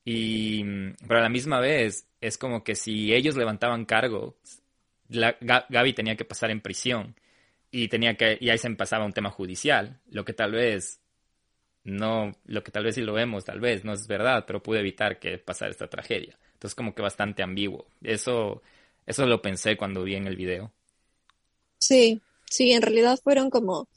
[0.04, 0.64] y,
[1.06, 4.36] pero a la misma vez, es como que si ellos levantaban cargo,
[5.08, 7.14] la, Gaby tenía que pasar en prisión
[7.70, 11.01] y tenía que, y ahí se pasaba un tema judicial, lo que tal vez
[11.84, 14.80] no, lo que tal vez sí lo vemos, tal vez no es verdad, pero pude
[14.80, 16.38] evitar que pasara esta tragedia.
[16.54, 17.86] Entonces como que bastante ambiguo.
[18.02, 18.62] Eso,
[19.06, 20.72] eso lo pensé cuando vi en el video.
[21.78, 23.88] Sí, sí, en realidad fueron como,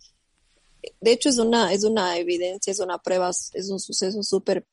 [1.00, 4.66] de hecho es una, es una evidencia, es una prueba, es un suceso súper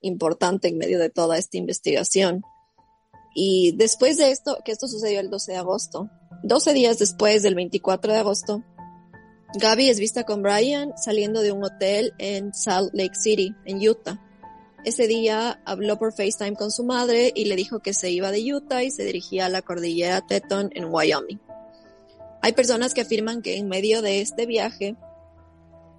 [0.00, 2.42] importante en medio de toda esta investigación.
[3.34, 6.10] Y después de esto, que esto sucedió el 12 de agosto,
[6.42, 8.64] 12 días después del 24 de agosto,
[9.58, 14.20] Gaby es vista con Brian saliendo de un hotel en Salt Lake City, en Utah.
[14.84, 18.54] Ese día habló por FaceTime con su madre y le dijo que se iba de
[18.54, 21.40] Utah y se dirigía a la cordillera Teton en Wyoming.
[22.42, 24.94] Hay personas que afirman que en medio de este viaje,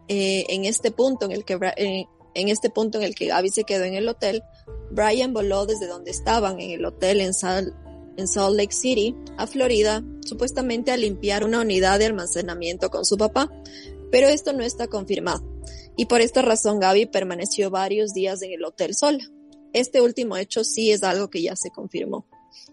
[0.08, 3.50] eh, en este punto en el que eh, en este punto en el que Gaby
[3.50, 4.44] se quedó en el hotel,
[4.92, 7.74] Brian voló desde donde estaban en el hotel en, Salt
[8.18, 13.50] Lake City, a Florida, supuestamente a limpiar una unidad de almacenamiento con su papá,
[14.12, 15.44] pero esto no está confirmado.
[15.96, 19.24] Y por esta razón Gaby permaneció varios días en el hotel sola.
[19.74, 22.26] Este último hecho sí es algo que ya se confirmó.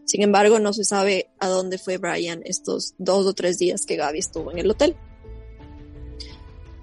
[0.05, 3.97] Sin embargo, no se sabe a dónde fue Brian estos dos o tres días que
[3.97, 4.97] Gaby estuvo en el hotel.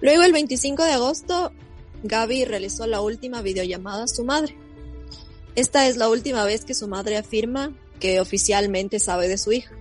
[0.01, 1.51] Luego, el 25 de agosto,
[2.03, 4.55] Gaby realizó la última videollamada a su madre.
[5.55, 9.73] Esta es la última vez que su madre afirma que oficialmente sabe de su hija.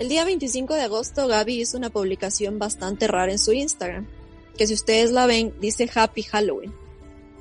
[0.00, 4.08] El día 25 de agosto, Gaby hizo una publicación bastante rara en su Instagram,
[4.56, 6.72] que si ustedes la ven, dice Happy Halloween.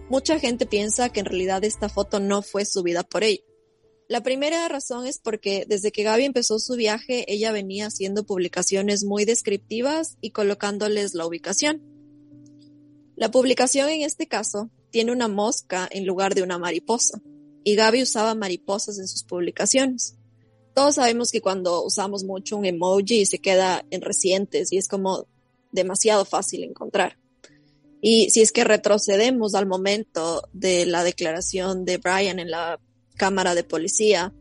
[0.10, 3.42] Mucha gente piensa que en realidad esta foto no fue subida por ella.
[4.10, 9.04] La primera razón es porque desde que Gaby empezó su viaje, ella venía haciendo publicaciones
[9.04, 11.82] muy descriptivas y colocándoles la ubicación.
[13.16, 17.22] La publicación en este caso tiene una mosca en lugar de una mariposa,
[17.64, 20.16] y Gaby usaba mariposas en sus publicaciones.
[20.74, 25.28] Todos sabemos que cuando usamos mucho un emoji se queda en recientes y es como
[25.72, 27.18] demasiado fácil encontrar.
[28.02, 32.80] Y si es que retrocedemos al momento de la declaración de Brian en la
[33.18, 34.34] cámara de policía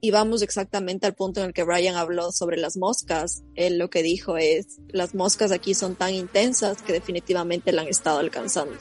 [0.00, 3.88] y vamos exactamente al punto en el que Brian habló sobre las moscas, él lo
[3.88, 8.74] que dijo es, las moscas aquí son tan intensas que definitivamente la han estado alcanzando.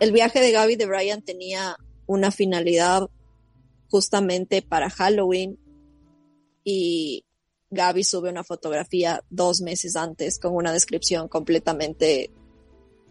[0.00, 1.76] El viaje de Gaby de Brian tenía
[2.12, 3.08] una finalidad
[3.88, 5.58] justamente para Halloween.
[6.64, 7.24] Y
[7.70, 12.30] Gaby sube una fotografía dos meses antes con una descripción completamente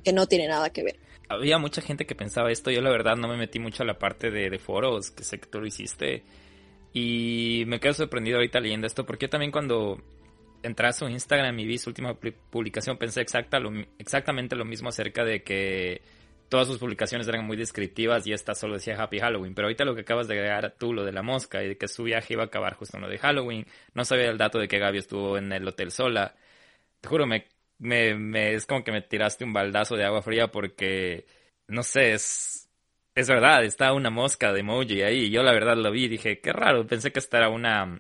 [0.04, 1.00] que no tiene nada que ver.
[1.30, 3.98] Había mucha gente que pensaba esto, yo la verdad no me metí mucho a la
[3.98, 6.24] parte de, foros, que sé que tú lo hiciste,
[6.94, 9.98] y me quedo sorprendido ahorita leyendo esto, porque también cuando
[10.62, 12.18] entré a su Instagram y vi su última
[12.52, 13.60] publicación pensé exacta
[13.98, 16.02] exactamente lo mismo acerca de que
[16.52, 19.56] todas sus publicaciones eran muy descriptivas y esta solo decía Happy Halloween.
[19.56, 21.88] Pero ahorita lo que acabas de agregar tú, lo de la mosca y de que
[21.88, 24.68] su viaje iba a acabar justo en lo de Halloween, no sabía el dato de
[24.68, 26.36] que Gaby estuvo en el hotel sola.
[27.02, 27.48] Te juro, me
[27.82, 31.26] me, me, es como que me tiraste un baldazo de agua fría porque,
[31.68, 32.70] no sé, es,
[33.16, 35.32] es verdad, está una mosca de emoji ahí.
[35.32, 38.00] Yo la verdad lo vi y dije, qué raro, pensé que esta era una,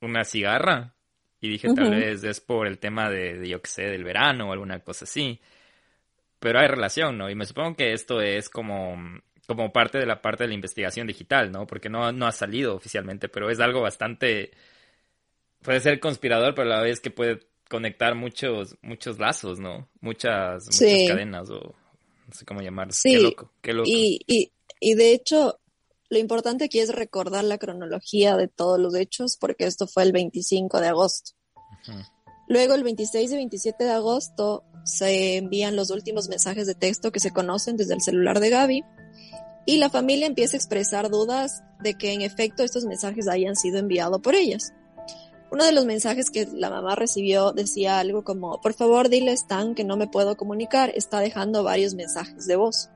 [0.00, 0.94] una cigarra.
[1.40, 4.48] Y dije, tal vez es por el tema de, de, yo qué sé, del verano
[4.48, 5.40] o alguna cosa así.
[6.38, 7.30] Pero hay relación, ¿no?
[7.30, 8.96] Y me supongo que esto es como,
[9.46, 11.66] como parte de la parte de la investigación digital, ¿no?
[11.66, 14.52] Porque no, no ha salido oficialmente, pero es algo bastante...
[15.62, 19.88] Puede ser conspirador, pero a la vez que puede conectar muchos, muchos lazos, ¿no?
[20.00, 21.74] Muchas, muchas cadenas o
[22.26, 22.96] no sé cómo llamarlos.
[22.96, 23.12] Sí.
[23.12, 23.88] Qué loco, qué loco.
[23.88, 25.58] Y, y, y de hecho,
[26.08, 30.12] lo importante aquí es recordar la cronología de todos los hechos, porque esto fue el
[30.12, 31.32] 25 de agosto.
[32.48, 37.20] Luego, el 26 y 27 de agosto, se envían los últimos mensajes de texto que
[37.20, 38.84] se conocen desde el celular de Gaby.
[39.66, 43.78] Y la familia empieza a expresar dudas de que en efecto estos mensajes hayan sido
[43.78, 44.72] enviados por ellas.
[45.50, 49.34] Uno de los mensajes que la mamá recibió decía algo como, por favor dile a
[49.34, 52.90] Stan que no me puedo comunicar, está dejando varios mensajes de voz.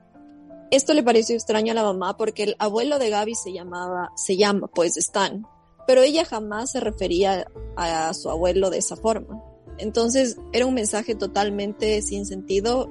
[0.69, 4.37] Esto le pareció extraño a la mamá porque el abuelo de Gaby se llamaba, se
[4.37, 5.45] llama pues Stan,
[5.87, 9.43] pero ella jamás se refería a su abuelo de esa forma.
[9.77, 12.89] Entonces era un mensaje totalmente sin sentido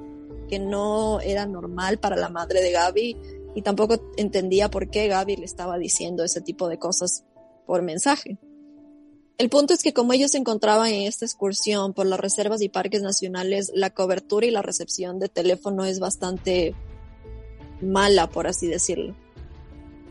[0.49, 3.17] que no era normal para la madre de Gaby
[3.55, 7.23] y tampoco entendía por qué Gaby le estaba diciendo ese tipo de cosas
[7.65, 8.37] por mensaje.
[9.37, 12.69] El punto es que como ellos se encontraban en esta excursión por las reservas y
[12.69, 16.75] parques nacionales, la cobertura y la recepción de teléfono es bastante
[17.81, 19.15] mala, por así decirlo.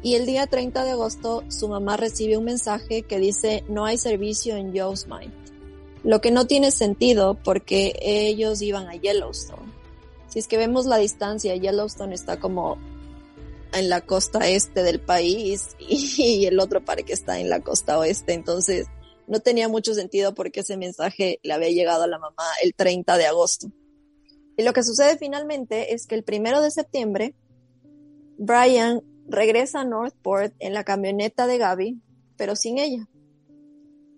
[0.02, 3.98] Y el día 30 de agosto, su mamá recibe un mensaje que dice no hay
[3.98, 5.32] servicio en Yosemite,
[6.04, 9.70] lo que no tiene sentido porque ellos iban a Yellowstone.
[10.28, 12.78] Si es que vemos la distancia, Yellowstone está como
[13.74, 18.32] en la costa este del país y el otro parque está en la costa oeste,
[18.32, 18.86] entonces
[19.26, 23.16] no tenía mucho sentido porque ese mensaje le había llegado a la mamá el 30
[23.16, 23.70] de agosto.
[24.56, 27.34] Y lo que sucede finalmente es que el primero de septiembre,
[28.38, 32.00] Brian regresa a Northport en la camioneta de Gaby,
[32.36, 33.08] pero sin ella.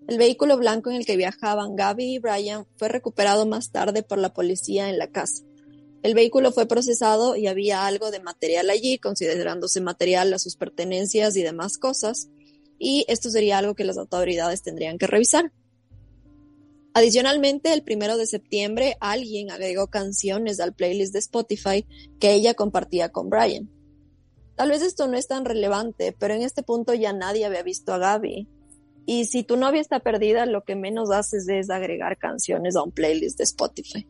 [0.08, 4.18] El vehículo blanco en el que viajaban Gaby y Brian fue recuperado más tarde por
[4.18, 5.44] la policía en la casa.
[6.02, 11.36] El vehículo fue procesado y había algo de material allí, considerándose material a sus pertenencias
[11.36, 12.28] y demás cosas,
[12.78, 15.52] y esto sería algo que las autoridades tendrían que revisar.
[16.94, 21.86] Adicionalmente, el primero de septiembre, alguien agregó canciones al playlist de Spotify
[22.18, 23.70] que ella compartía con Brian.
[24.56, 27.92] Tal vez esto no es tan relevante, pero en este punto ya nadie había visto
[27.92, 28.48] a Gaby.
[29.06, 32.92] Y si tu novia está perdida, lo que menos haces es agregar canciones a un
[32.92, 34.06] playlist de Spotify.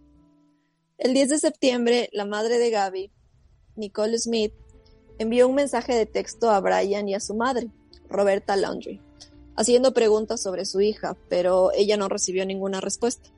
[0.99, 3.11] El 10 de septiembre, la madre de Gaby,
[3.77, 4.53] Nicole Smith,
[5.19, 7.71] envió un mensaje de texto a Brian y a su madre,
[8.09, 9.01] Roberta Laundry,
[9.57, 13.31] haciendo preguntas sobre su hija, pero ella no recibió ninguna respuesta.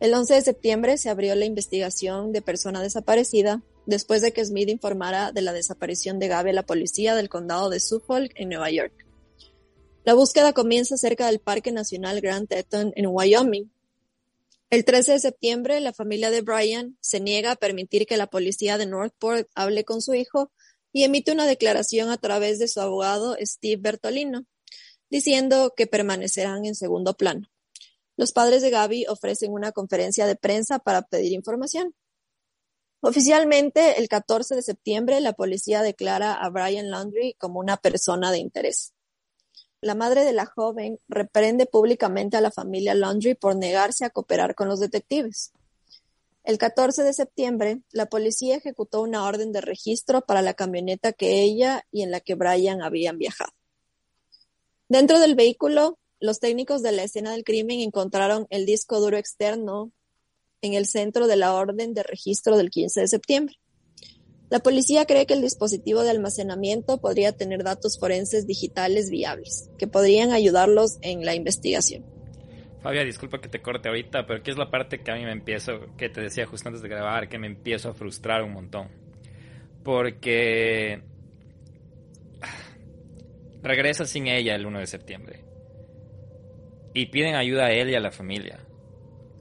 [0.00, 4.68] El 11 de septiembre se abrió la investigación de persona desaparecida después de que Smith
[4.68, 8.70] informara de la desaparición de Gaby a la policía del condado de Suffolk en Nueva
[8.70, 8.92] York.
[10.04, 13.70] La búsqueda comienza cerca del Parque Nacional Grand Teton en Wyoming.
[14.70, 18.76] El 13 de septiembre, la familia de Brian se niega a permitir que la policía
[18.76, 20.50] de Northport hable con su hijo
[20.92, 24.46] y emite una declaración a través de su abogado Steve Bertolino,
[25.10, 27.48] diciendo que permanecerán en segundo plano.
[28.16, 31.94] Los padres de Gaby ofrecen una conferencia de prensa para pedir información.
[33.06, 38.38] Oficialmente, el 14 de septiembre, la policía declara a Brian Laundry como una persona de
[38.38, 38.94] interés.
[39.82, 44.54] La madre de la joven reprende públicamente a la familia Laundry por negarse a cooperar
[44.54, 45.52] con los detectives.
[46.44, 51.42] El 14 de septiembre, la policía ejecutó una orden de registro para la camioneta que
[51.42, 53.52] ella y en la que Brian habían viajado.
[54.88, 59.92] Dentro del vehículo los técnicos de la escena del crimen encontraron el disco duro externo
[60.64, 63.56] en el centro de la orden de registro del 15 de septiembre.
[64.50, 69.86] La policía cree que el dispositivo de almacenamiento podría tener datos forenses digitales viables, que
[69.86, 72.04] podrían ayudarlos en la investigación.
[72.82, 75.32] Fabia, disculpa que te corte ahorita, pero aquí es la parte que a mí me
[75.32, 78.88] empiezo, que te decía justo antes de grabar, que me empiezo a frustrar un montón.
[79.82, 81.02] Porque
[83.62, 85.44] regresa sin ella el 1 de septiembre
[86.92, 88.60] y piden ayuda a él y a la familia.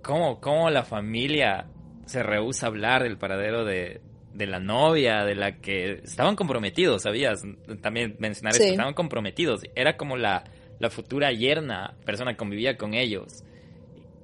[0.03, 1.67] ¿Cómo, cómo la familia
[2.05, 4.01] se rehúsa a hablar del paradero de,
[4.33, 7.43] de la novia, de la que estaban comprometidos, ¿sabías?
[7.81, 9.61] También mencionar esto, estaban comprometidos.
[9.75, 10.43] Era como la,
[10.79, 13.43] la futura yerna, persona que convivía con ellos.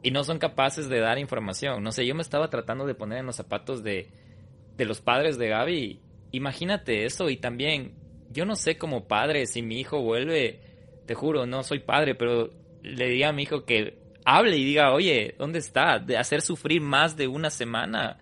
[0.02, 1.84] Y no son capaces de dar información.
[1.84, 4.10] No sé, yo me estaba tratando de poner en los zapatos de,
[4.76, 6.02] de los padres de Gaby.
[6.32, 7.94] Imagínate eso y también,
[8.32, 10.60] yo no sé como padre, si mi hijo vuelve,
[11.06, 13.98] te juro, no soy padre, pero le diga a mi hijo que
[14.30, 15.98] hable y diga, oye, ¿dónde está?
[15.98, 18.18] De hacer sufrir más de una semana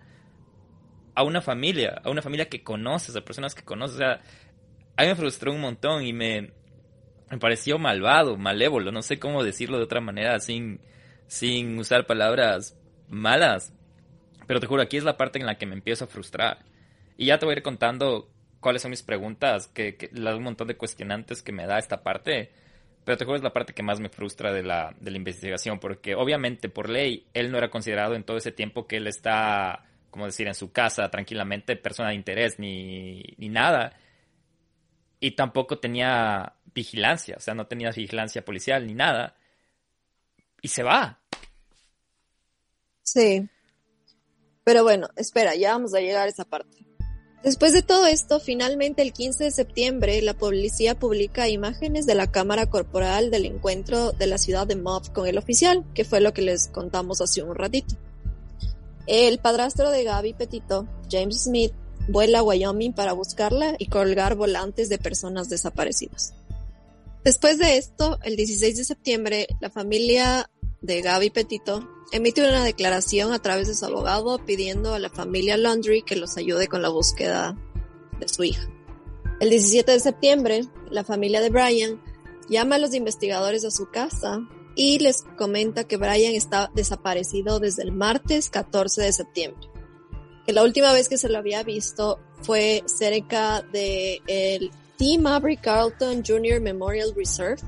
[1.14, 3.96] a una familia, a una familia que conoces, a personas que conoces.
[3.96, 4.20] O sea,
[4.96, 6.52] a mí me frustró un montón y me,
[7.30, 10.80] me pareció malvado, malévolo, no sé cómo decirlo de otra manera sin,
[11.26, 13.74] sin usar palabras malas.
[14.46, 16.64] Pero te juro, aquí es la parte en la que me empiezo a frustrar.
[17.18, 20.68] Y ya te voy a ir contando cuáles son mis preguntas, que, que un montón
[20.68, 22.50] de cuestionantes que me da esta parte
[23.08, 25.80] pero te juro es la parte que más me frustra de la, de la investigación,
[25.80, 29.82] porque obviamente por ley él no era considerado en todo ese tiempo que él está,
[30.10, 33.98] como decir, en su casa tranquilamente persona de interés ni, ni nada.
[35.20, 39.36] Y tampoco tenía vigilancia, o sea, no tenía vigilancia policial ni nada.
[40.60, 41.18] Y se va.
[43.04, 43.48] Sí.
[44.64, 46.84] Pero bueno, espera, ya vamos a llegar a esa parte.
[47.42, 52.30] Después de todo esto, finalmente el 15 de septiembre, la policía publica imágenes de la
[52.30, 56.34] cámara corporal del encuentro de la ciudad de Mob con el oficial, que fue lo
[56.34, 57.94] que les contamos hace un ratito.
[59.06, 61.72] El padrastro de Gaby Petito, James Smith,
[62.08, 66.34] vuela a Wyoming para buscarla y colgar volantes de personas desaparecidas.
[67.24, 73.32] Después de esto, el 16 de septiembre, la familia de Gaby Petito emite una declaración
[73.32, 76.88] a través de su abogado pidiendo a la familia Laundry que los ayude con la
[76.88, 77.56] búsqueda
[78.18, 78.68] de su hija.
[79.40, 82.02] El 17 de septiembre, la familia de Brian
[82.48, 84.40] llama a los investigadores a su casa
[84.74, 89.68] y les comenta que Brian está desaparecido desde el martes 14 de septiembre.
[90.46, 95.18] Que la última vez que se lo había visto fue cerca de el T.
[95.18, 96.60] Maverick Carlton Jr.
[96.60, 97.60] Memorial Reserve,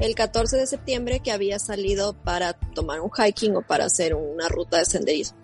[0.00, 4.48] el 14 de septiembre que había salido para tomar un hiking o para hacer una
[4.48, 5.38] ruta de senderismo.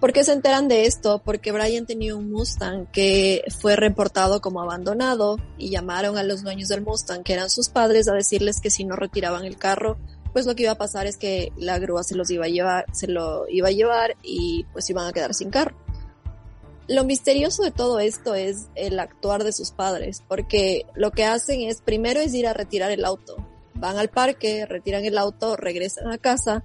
[0.00, 1.22] ¿Por qué se enteran de esto?
[1.24, 6.68] Porque Brian tenía un Mustang que fue reportado como abandonado y llamaron a los dueños
[6.68, 9.96] del Mustang, que eran sus padres, a decirles que si no retiraban el carro,
[10.34, 12.84] pues lo que iba a pasar es que la grúa se los iba a llevar,
[12.92, 15.74] se lo iba a llevar y pues iban a quedar sin carro.
[16.88, 21.62] Lo misterioso de todo esto es el actuar de sus padres, porque lo que hacen
[21.62, 23.36] es primero es ir a retirar el auto,
[23.78, 26.64] van al parque, retiran el auto, regresan a casa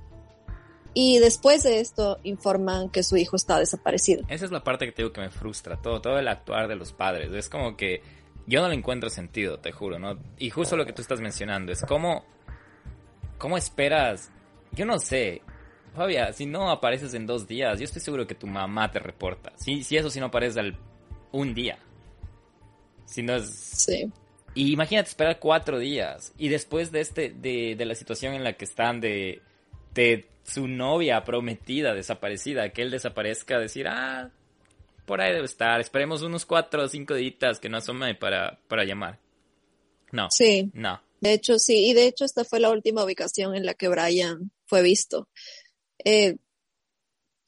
[0.94, 4.24] y después de esto informan que su hijo está desaparecido.
[4.28, 6.76] Esa es la parte que te digo que me frustra, todo, todo el actuar de
[6.76, 7.32] los padres.
[7.32, 8.02] Es como que
[8.46, 10.18] yo no le encuentro sentido, te juro, ¿no?
[10.38, 12.26] Y justo lo que tú estás mencionando es cómo,
[13.38, 14.30] cómo esperas,
[14.74, 15.42] yo no sé,
[15.96, 19.54] Fabia, si no apareces en dos días, yo estoy seguro que tu mamá te reporta.
[19.58, 20.78] Si, si eso si no aparece al
[21.32, 21.78] un día.
[23.06, 23.50] Si no es...
[23.50, 24.12] Sí.
[24.54, 26.34] Y imagínate esperar cuatro días.
[26.38, 29.42] Y después de este, de, de la situación en la que están de,
[29.94, 34.30] de su novia prometida desaparecida, que él desaparezca, decir, ah,
[35.06, 35.80] por ahí debe estar.
[35.80, 39.20] Esperemos unos cuatro o cinco días que no asome para, para llamar.
[40.12, 40.28] No.
[40.32, 40.70] Sí.
[40.74, 41.02] No.
[41.22, 44.52] De hecho, sí, y de hecho esta fue la última ubicación en la que Brian
[44.66, 45.30] fue visto.
[46.04, 46.38] Eh,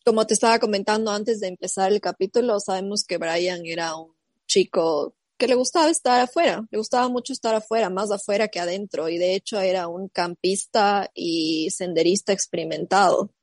[0.06, 4.14] como te estaba comentando antes de empezar el capítulo, sabemos que Brian era un
[4.46, 5.16] chico
[5.48, 9.36] le gustaba estar afuera, le gustaba mucho estar afuera, más afuera que adentro, y de
[9.36, 13.34] hecho era un campista y senderista experimentado,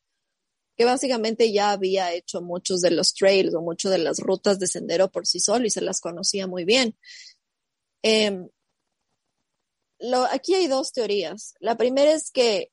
[0.77, 4.67] que básicamente ya había hecho muchos de los trails o muchas de las rutas de
[4.67, 6.97] sendero por sí solo y se las conocía muy bien.
[10.01, 11.55] Lo, aquí hay dos teorías.
[11.61, 12.73] La primera es que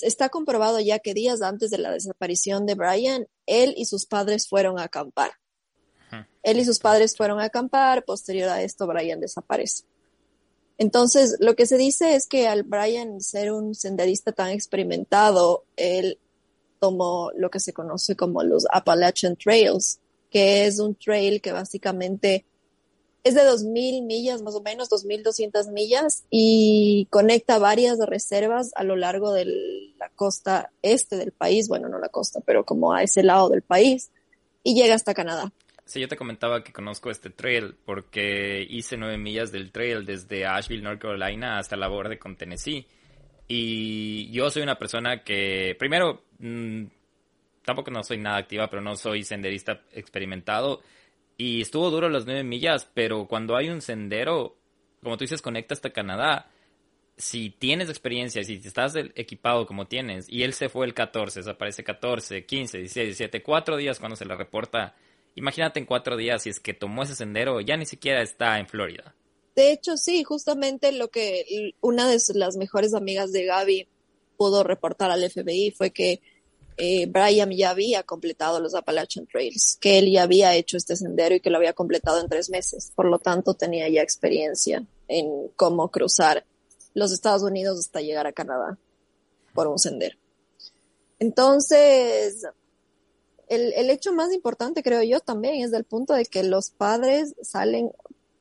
[0.00, 4.48] está comprobado ya que días antes de la desaparición de Brian, él y sus padres
[4.48, 5.32] fueron a acampar.
[6.42, 9.84] Él y sus padres fueron a acampar, posterior a esto Brian desaparece.
[10.78, 16.18] Entonces, lo que se dice es que al Brian ser un senderista tan experimentado, él
[16.78, 19.98] tomó lo que se conoce como los Appalachian Trails,
[20.30, 22.44] que es un trail que básicamente
[23.24, 28.96] es de 2.000 millas, más o menos, 2.200 millas, y conecta varias reservas a lo
[28.96, 29.44] largo de
[29.98, 33.62] la costa este del país, bueno, no la costa, pero como a ese lado del
[33.62, 34.10] país,
[34.62, 35.52] y llega hasta Canadá.
[35.88, 40.44] Sí, yo te comentaba que conozco este trail porque hice nueve millas del trail desde
[40.44, 42.86] Asheville, North Carolina, hasta la borde con Tennessee.
[43.48, 46.84] Y yo soy una persona que, primero, mmm,
[47.64, 50.82] tampoco no soy nada activa, pero no soy senderista experimentado.
[51.38, 54.58] Y estuvo duro las nueve millas, pero cuando hay un sendero,
[55.02, 56.50] como tú dices, conecta hasta Canadá.
[57.16, 61.82] Si tienes experiencia, si estás equipado como tienes, y él se fue el 14, desaparece
[61.82, 64.94] 14, 15, 16, 17, cuatro días cuando se le reporta
[65.38, 68.66] Imagínate en cuatro días si es que tomó ese sendero, ya ni siquiera está en
[68.66, 69.14] Florida.
[69.54, 73.88] De hecho, sí, justamente lo que una de las mejores amigas de Gaby
[74.36, 76.20] pudo reportar al FBI fue que
[76.76, 81.36] eh, Brian ya había completado los Appalachian Trails, que él ya había hecho este sendero
[81.36, 82.92] y que lo había completado en tres meses.
[82.96, 86.44] Por lo tanto, tenía ya experiencia en cómo cruzar
[86.94, 88.76] los Estados Unidos hasta llegar a Canadá
[89.54, 90.16] por un sendero.
[91.20, 92.44] Entonces,
[93.48, 97.34] el, el, hecho más importante, creo yo, también es del punto de que los padres
[97.42, 97.90] salen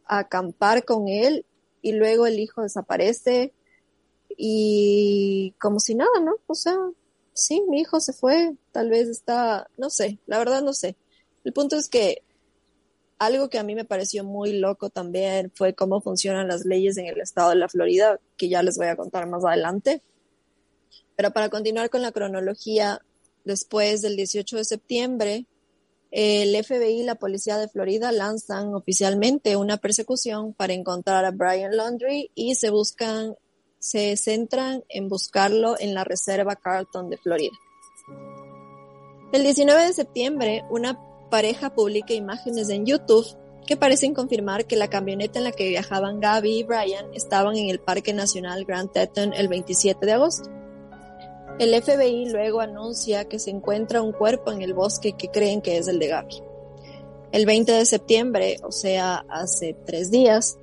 [0.05, 1.45] a acampar con él
[1.81, 3.53] y luego el hijo desaparece
[4.37, 6.35] y como si nada, ¿no?
[6.47, 6.75] O sea,
[7.33, 10.95] sí, mi hijo se fue, tal vez está, no sé, la verdad no sé.
[11.43, 12.23] El punto es que
[13.19, 17.07] algo que a mí me pareció muy loco también fue cómo funcionan las leyes en
[17.07, 20.01] el estado de la Florida, que ya les voy a contar más adelante.
[21.15, 23.01] Pero para continuar con la cronología,
[23.47, 25.45] Después del 18 de septiembre,
[26.11, 31.77] el FBI y la policía de Florida lanzan oficialmente una persecución para encontrar a Brian
[31.77, 33.35] Laundrie y se buscan,
[33.79, 37.53] se centran en buscarlo en la reserva Carlton de Florida.
[39.31, 43.25] El 19 de septiembre, una pareja publica imágenes en YouTube
[43.65, 47.69] que parecen confirmar que la camioneta en la que viajaban Gaby y Brian estaban en
[47.69, 50.56] el Parque Nacional Grand Teton el 27 de agosto.
[51.59, 55.77] El FBI luego anuncia que se encuentra un cuerpo en el bosque que creen que
[55.77, 56.43] es el de Gaby.
[57.31, 60.59] El 20 de septiembre, o sea, hace tres días,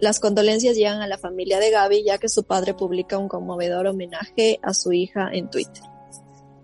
[0.00, 3.88] las condolencias llegan a la familia de Gaby ya que su padre publica un conmovedor
[3.88, 5.82] homenaje a su hija en Twitter.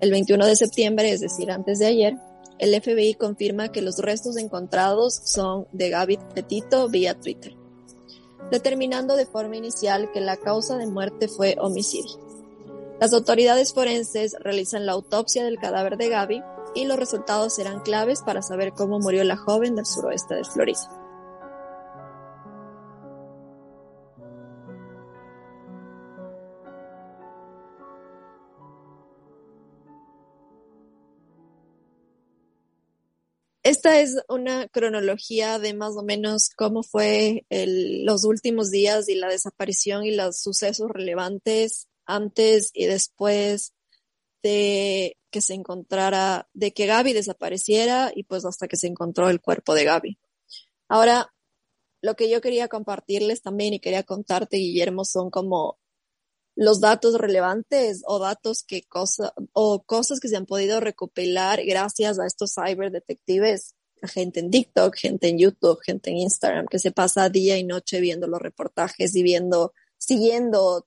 [0.01, 2.17] El 21 de septiembre, es decir, antes de ayer,
[2.61, 7.57] el FBI confirma que los restos encontrados son de Gaby Petito vía Twitter,
[8.53, 12.28] determinando de forma inicial que la causa de muerte fue homicidio.
[13.01, 16.43] Las autoridades forenses realizan la autopsia del cadáver de Gaby
[16.75, 20.81] y los resultados serán claves para saber cómo murió la joven del suroeste de Florida.
[33.63, 39.29] Esta es una cronología de más o menos cómo fue los últimos días y la
[39.29, 43.75] desaparición y los sucesos relevantes antes y después
[44.43, 49.41] de que se encontrara, de que Gaby desapareciera y pues hasta que se encontró el
[49.41, 50.19] cuerpo de Gaby.
[50.89, 51.33] Ahora,
[52.01, 55.79] lo que yo quería compartirles también y quería contarte, Guillermo, son como
[56.57, 62.19] los datos relevantes o datos que cosa, o cosas que se han podido recopilar gracias
[62.19, 67.29] a estos cyberdetectives, gente en TikTok, gente en YouTube, gente en Instagram, que se pasa
[67.29, 70.87] día y noche viendo los reportajes y viendo, siguiendo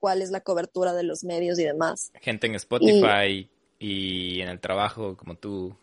[0.00, 2.10] cuál es la cobertura de los medios y demás.
[2.20, 3.48] Gente en Spotify
[3.78, 5.76] y, y en el trabajo como tú.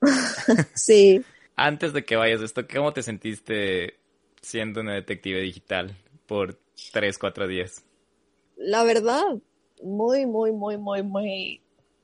[0.74, 1.22] sí.
[1.56, 3.98] Antes de que vayas esto, ¿cómo te sentiste
[4.42, 5.96] siendo una detective digital
[6.26, 6.58] por
[6.92, 7.82] tres, cuatro días?
[8.56, 9.24] La verdad,
[9.82, 11.60] muy, muy, muy, muy, muy...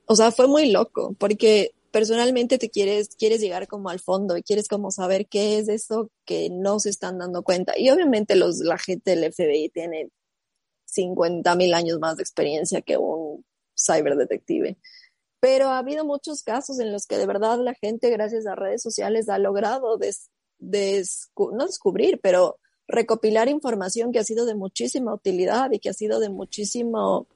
[0.06, 4.42] O sea, fue muy loco, porque personalmente te quieres, quieres llegar como al fondo y
[4.42, 7.78] quieres como saber qué es eso que no se están dando cuenta.
[7.78, 10.08] Y obviamente los, la gente del FBI tiene
[10.92, 13.44] 50 mil años más de experiencia que un
[13.76, 14.76] cyberdetective.
[15.40, 18.82] Pero ha habido muchos casos en los que de verdad la gente, gracias a redes
[18.82, 25.14] sociales, ha logrado des, des, no descubrir, pero recopilar información que ha sido de muchísima
[25.14, 27.26] utilidad y que ha sido de muchísimo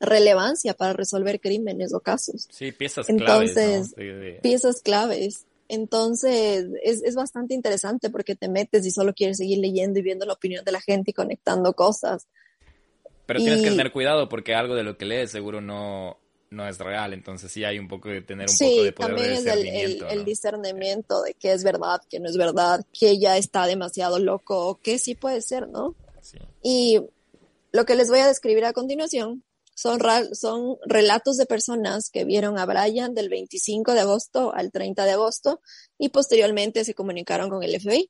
[0.00, 2.48] relevancia para resolver crímenes o casos.
[2.50, 3.96] Sí, piezas Entonces, claves.
[3.96, 4.02] ¿no?
[4.04, 5.46] De- de- piezas claves.
[5.68, 10.24] Entonces, es, es bastante interesante porque te metes y solo quieres seguir leyendo y viendo
[10.26, 12.26] la opinión de la gente y conectando cosas.
[13.26, 16.18] Pero tienes que y- tener cuidado porque algo de lo que lees seguro no,
[16.50, 17.12] no es real.
[17.12, 19.46] Entonces sí hay un poco de tener un Sí, poco de poder también de es
[19.46, 20.08] el, el, discernimiento.
[20.08, 20.24] el ¿no?
[20.24, 24.80] discernimiento de qué es verdad, qué no es verdad, qué ya está demasiado loco o
[24.80, 25.94] qué sí puede ser, ¿no?
[26.22, 26.38] Sí.
[26.62, 27.00] Y
[27.72, 29.42] lo que les voy a describir a continuación
[29.74, 30.00] son,
[30.32, 35.10] son relatos de personas que vieron a Brian del 25 de agosto al 30 de
[35.10, 35.60] agosto
[35.98, 38.08] y posteriormente se comunicaron con el FBI.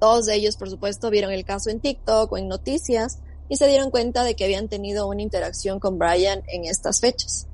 [0.00, 3.18] Todos ellos, por supuesto, vieron el caso en TikTok o en noticias
[3.48, 7.46] y se dieron cuenta de que habían tenido una interacción con Brian en estas fechas.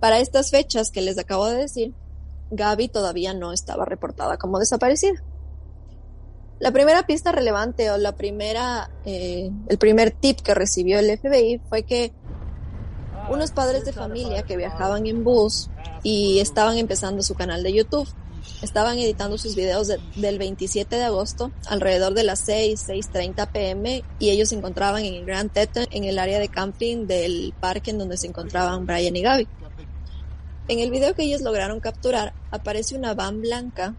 [0.00, 1.94] Para estas fechas que les acabo de decir,
[2.50, 5.22] Gaby todavía no estaba reportada como desaparecida.
[6.58, 11.60] La primera pista relevante o la primera, eh, el primer tip que recibió el FBI
[11.68, 12.12] fue que
[13.30, 15.70] unos padres de familia que viajaban en bus
[16.02, 18.08] y estaban empezando su canal de YouTube,
[18.62, 24.02] estaban editando sus videos de- del 27 de agosto alrededor de las 6, 6.30 pm
[24.18, 27.90] y ellos se encontraban en el Grand Teton en el área de camping del parque
[27.90, 29.48] en donde se encontraban Brian y Gaby.
[30.68, 33.94] En el video que ellos lograron capturar aparece una van blanca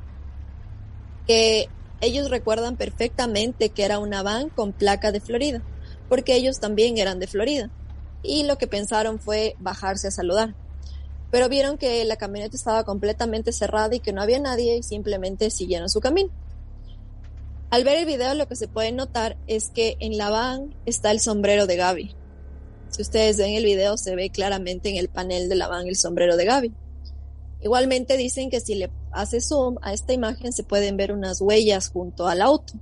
[1.27, 1.69] que
[2.01, 5.61] ellos recuerdan perfectamente que era una van con placa de Florida,
[6.09, 7.69] porque ellos también eran de Florida.
[8.23, 10.55] Y lo que pensaron fue bajarse a saludar.
[11.34, 15.49] Pero vieron que la camioneta estaba completamente cerrada y que no había nadie y simplemente
[15.49, 16.29] siguieron su camino.
[17.71, 21.09] Al ver el video lo que se puede notar es que en la van está
[21.09, 22.15] el sombrero de Gaby.
[22.91, 25.95] Si ustedes ven el video se ve claramente en el panel de la van el
[25.95, 26.71] sombrero de Gaby.
[27.61, 31.89] Igualmente dicen que si le hace zoom a esta imagen se pueden ver unas huellas
[31.89, 32.73] junto al auto.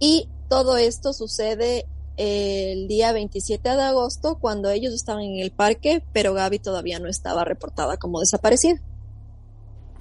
[0.00, 1.86] Y todo esto sucede
[2.18, 7.08] el día 27 de agosto cuando ellos estaban en el parque, pero Gaby todavía no
[7.08, 8.80] estaba reportada como desaparecida.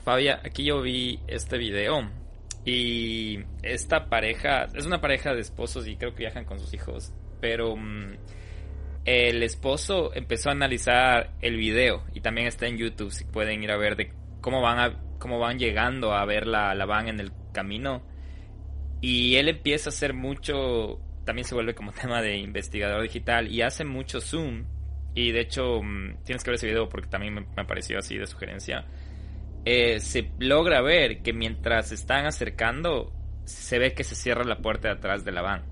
[0.03, 2.09] Fabia, aquí yo vi este video
[2.65, 7.13] y esta pareja es una pareja de esposos y creo que viajan con sus hijos,
[7.39, 8.15] pero mm,
[9.05, 13.69] el esposo empezó a analizar el video y también está en YouTube si pueden ir
[13.69, 14.11] a ver de
[14.41, 18.01] cómo van a, cómo van llegando a ver la, la van en el camino
[19.01, 23.61] y él empieza a hacer mucho también se vuelve como tema de investigador digital y
[23.61, 24.65] hace mucho zoom.
[25.13, 28.17] Y de hecho mm, tienes que ver ese video porque también me, me pareció así
[28.17, 28.85] de sugerencia.
[29.65, 33.11] Eh, se logra ver que mientras se están acercando
[33.43, 35.63] se ve que se cierra la puerta de atrás de la van.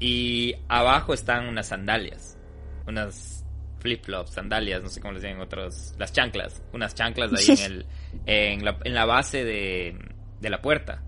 [0.00, 2.38] Y abajo están unas sandalias
[2.86, 3.44] unas
[3.80, 7.86] flip-flops, sandalias, no sé cómo les llaman otros, las chanclas, unas chanclas ahí en, el,
[8.26, 9.96] en, la, en la base de,
[10.40, 11.02] de la puerta.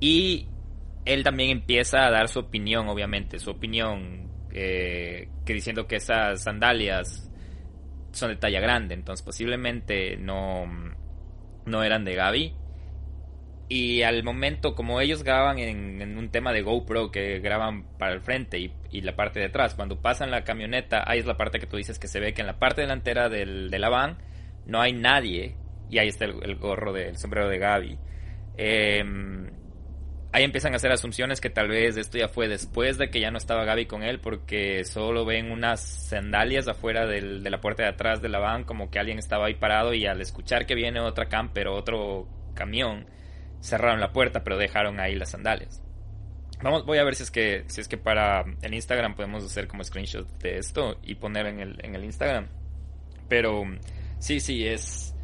[0.00, 0.48] Y
[1.12, 6.44] él también empieza a dar su opinión, obviamente, su opinión, eh, que diciendo que esas
[6.44, 7.28] sandalias
[8.12, 10.66] son de talla grande, entonces posiblemente no,
[11.66, 12.54] no eran de Gaby.
[13.68, 18.20] Y al momento, como ellos graban en, un tema de GoPro que graban para el
[18.20, 21.66] frente y, la parte de atrás, cuando pasan la camioneta, ahí es la parte que
[21.66, 24.18] tú dices que se ve que en la parte delantera del, de la van
[24.66, 25.56] no hay nadie.
[25.88, 27.98] Y ahí está el, gorro del sombrero de Gaby.
[28.56, 29.04] Eh,
[30.32, 33.30] ahí empiezan a hacer asunciones que tal vez esto ya fue después de que ya
[33.30, 37.88] no estaba Gaby con él, porque solo ven unas sandalias afuera de la puerta de
[37.88, 41.00] atrás de la van, como que alguien estaba ahí parado y al escuchar que viene
[41.00, 43.06] otra camper o otro camión,
[43.60, 45.82] cerraron la puerta, pero dejaron ahí las sandalias.
[46.62, 49.66] Vamos, voy a ver si es que si es que para el Instagram podemos hacer
[49.66, 52.48] como screenshot de esto y poner en el, en el Instagram.
[53.28, 53.64] Pero
[54.18, 55.14] sí, sí, es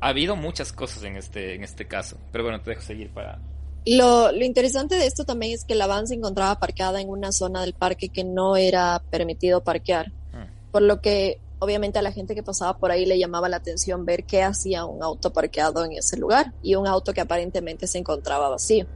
[0.00, 2.18] ha habido muchas cosas en este en este caso.
[2.32, 3.40] Pero bueno, te dejo seguir para
[3.86, 7.32] lo, lo interesante de esto también es que la van se encontraba parqueada en una
[7.32, 10.10] zona del parque que no era permitido parquear.
[10.32, 10.70] Hmm.
[10.70, 14.04] Por lo que obviamente a la gente que pasaba por ahí le llamaba la atención
[14.04, 17.98] ver qué hacía un auto parqueado en ese lugar y un auto que aparentemente se
[17.98, 18.86] encontraba vacío.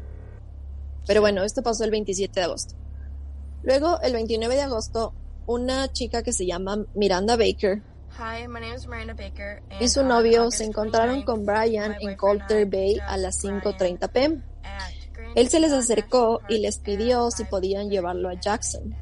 [1.07, 2.75] Pero bueno, esto pasó el 27 de agosto.
[3.63, 5.15] Luego, el 29 de agosto,
[5.47, 7.83] una chica que se llama Miranda Baker
[8.19, 9.63] Hi, my name is Miranda Baker.
[9.79, 14.43] y su novio se encontraron con Brian en Coulter Bay a las 5.30 pm.
[15.35, 18.95] Él se les acercó y les pidió si podían llevarlo a Jackson.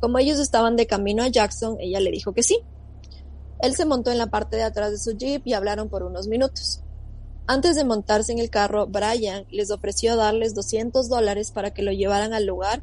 [0.00, 2.60] Como ellos estaban de camino a Jackson, ella le dijo que sí.
[3.60, 6.28] Él se montó en la parte de atrás de su jeep y hablaron por unos
[6.28, 6.82] minutos.
[7.46, 11.92] Antes de montarse en el carro, Brian les ofreció darles 200 dólares para que lo
[11.92, 12.82] llevaran al lugar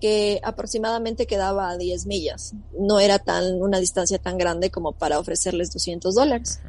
[0.00, 2.54] que aproximadamente quedaba a 10 millas.
[2.78, 6.60] No era tan una distancia tan grande como para ofrecerles 200 dólares.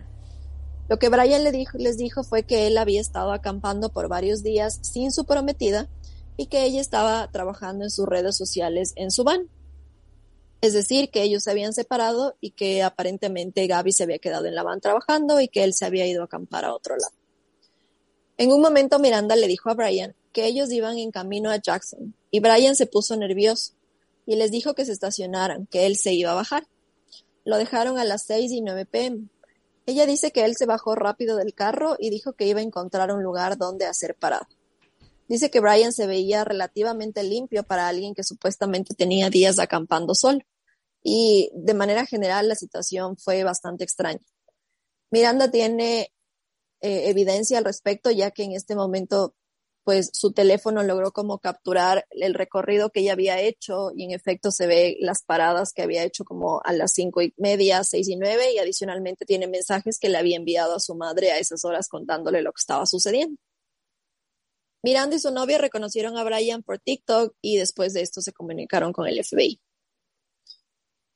[0.91, 5.13] Lo que Brian les dijo fue que él había estado acampando por varios días sin
[5.13, 5.87] su prometida
[6.35, 9.47] y que ella estaba trabajando en sus redes sociales en su van.
[10.59, 14.53] Es decir, que ellos se habían separado y que aparentemente Gaby se había quedado en
[14.53, 17.13] la van trabajando y que él se había ido a acampar a otro lado.
[18.37, 22.13] En un momento Miranda le dijo a Brian que ellos iban en camino a Jackson
[22.31, 23.75] y Brian se puso nervioso
[24.25, 26.67] y les dijo que se estacionaran, que él se iba a bajar.
[27.45, 29.29] Lo dejaron a las 6 y 9 pm.
[29.85, 33.11] Ella dice que él se bajó rápido del carro y dijo que iba a encontrar
[33.11, 34.47] un lugar donde hacer parado.
[35.27, 40.39] Dice que Brian se veía relativamente limpio para alguien que supuestamente tenía días acampando solo.
[41.03, 44.19] Y de manera general la situación fue bastante extraña.
[45.09, 46.11] Miranda tiene
[46.81, 49.33] eh, evidencia al respecto, ya que en este momento
[49.83, 54.51] pues su teléfono logró como capturar el recorrido que ella había hecho y en efecto
[54.51, 58.15] se ve las paradas que había hecho como a las cinco y media, seis y
[58.15, 61.87] nueve y adicionalmente tiene mensajes que le había enviado a su madre a esas horas
[61.87, 63.37] contándole lo que estaba sucediendo.
[64.83, 68.93] Miranda y su novia reconocieron a Brian por TikTok y después de esto se comunicaron
[68.93, 69.59] con el FBI.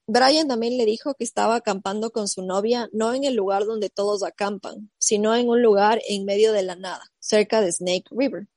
[0.08, 3.90] Brian también le dijo que estaba acampando con su novia no en el lugar donde
[3.90, 8.48] todos acampan, sino en un lugar en medio de la nada, cerca de Snake River.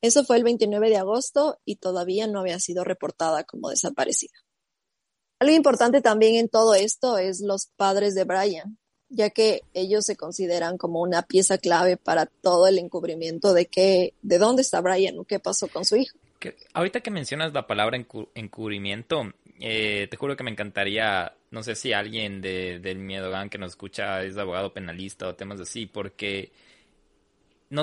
[0.00, 4.34] Eso fue el 29 de agosto y todavía no había sido reportada como desaparecida.
[5.40, 8.78] Algo importante también en todo esto es los padres de Brian,
[9.08, 14.14] ya que ellos se consideran como una pieza clave para todo el encubrimiento de qué,
[14.22, 16.16] de dónde está Brian o qué pasó con su hijo.
[16.74, 21.92] ahorita que mencionas la palabra encubrimiento, eh, te juro que me encantaría, no sé si
[21.92, 26.52] alguien de, del Miedo Gang que nos escucha es abogado penalista o temas así, porque
[27.70, 27.82] no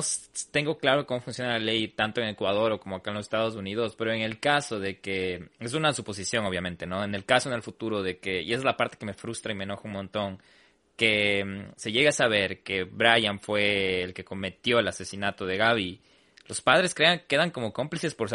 [0.51, 3.55] tengo claro cómo funciona la ley tanto en Ecuador o como acá en los Estados
[3.55, 7.03] Unidos, pero en el caso de que, es una suposición obviamente, ¿no?
[7.03, 9.51] En el caso en el futuro de que, y es la parte que me frustra
[9.51, 10.41] y me enoja un montón,
[10.97, 15.57] que mm, se llega a saber que Brian fue el que cometió el asesinato de
[15.57, 16.01] Gaby,
[16.47, 18.29] los padres crean, quedan como cómplices por,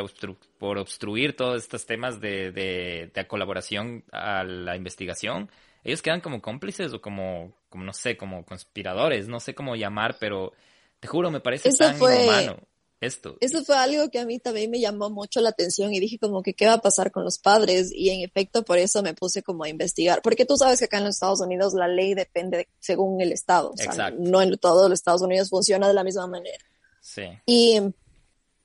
[0.59, 5.49] por obstruir todos estos temas de, de, de, colaboración a la investigación.
[5.85, 10.17] Ellos quedan como cómplices o como, como, no sé, como conspiradores, no sé cómo llamar,
[10.19, 10.53] pero
[11.01, 12.59] te juro, me parece tan inhumano
[13.01, 13.39] esto.
[13.41, 16.43] Eso fue algo que a mí también me llamó mucho la atención y dije como
[16.43, 19.43] que qué va a pasar con los padres y en efecto por eso me puse
[19.43, 22.69] como a investigar, porque tú sabes que acá en los Estados Unidos la ley depende
[22.79, 26.27] según el estado, o sea, no en todos los Estados Unidos funciona de la misma
[26.27, 26.63] manera.
[27.01, 27.23] Sí.
[27.47, 27.81] Y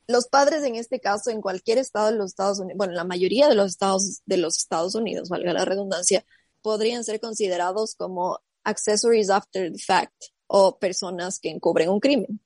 [0.08, 3.48] los padres en este caso en cualquier estado de los Estados Unidos, bueno, la mayoría
[3.48, 6.26] de los estados de los Estados Unidos, valga la redundancia,
[6.62, 12.40] podrían ser considerados como accessories after the fact o personas que encubren un crimen.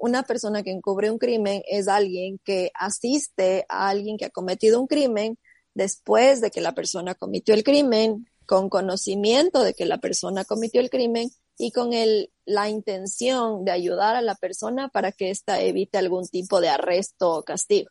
[0.00, 4.80] Una persona que encubre un crimen es alguien que asiste a alguien que ha cometido
[4.80, 5.38] un crimen
[5.74, 10.80] después de que la persona cometió el crimen, con conocimiento de que la persona cometió
[10.80, 15.60] el crimen y con el, la intención de ayudar a la persona para que ésta
[15.60, 17.90] evite algún tipo de arresto o castigo.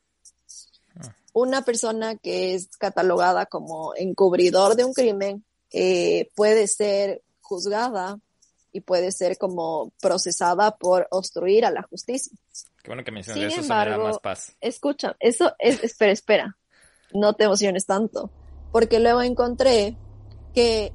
[0.95, 1.15] Ah.
[1.33, 8.19] Una persona que es catalogada como encubridor de un crimen eh, puede ser juzgada
[8.71, 12.37] y puede ser como procesada por obstruir a la justicia.
[12.83, 14.55] Qué bueno que mencionas eso, embargo, más paz.
[14.61, 16.57] Escucha, eso es, espera, espera,
[17.13, 18.31] no te emociones tanto,
[18.71, 19.97] porque luego encontré
[20.53, 20.93] que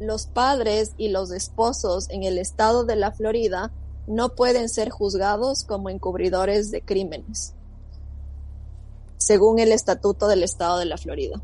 [0.00, 3.72] los padres y los esposos en el estado de la Florida
[4.06, 7.54] no pueden ser juzgados como encubridores de crímenes,
[9.18, 11.40] según el estatuto del estado de la Florida.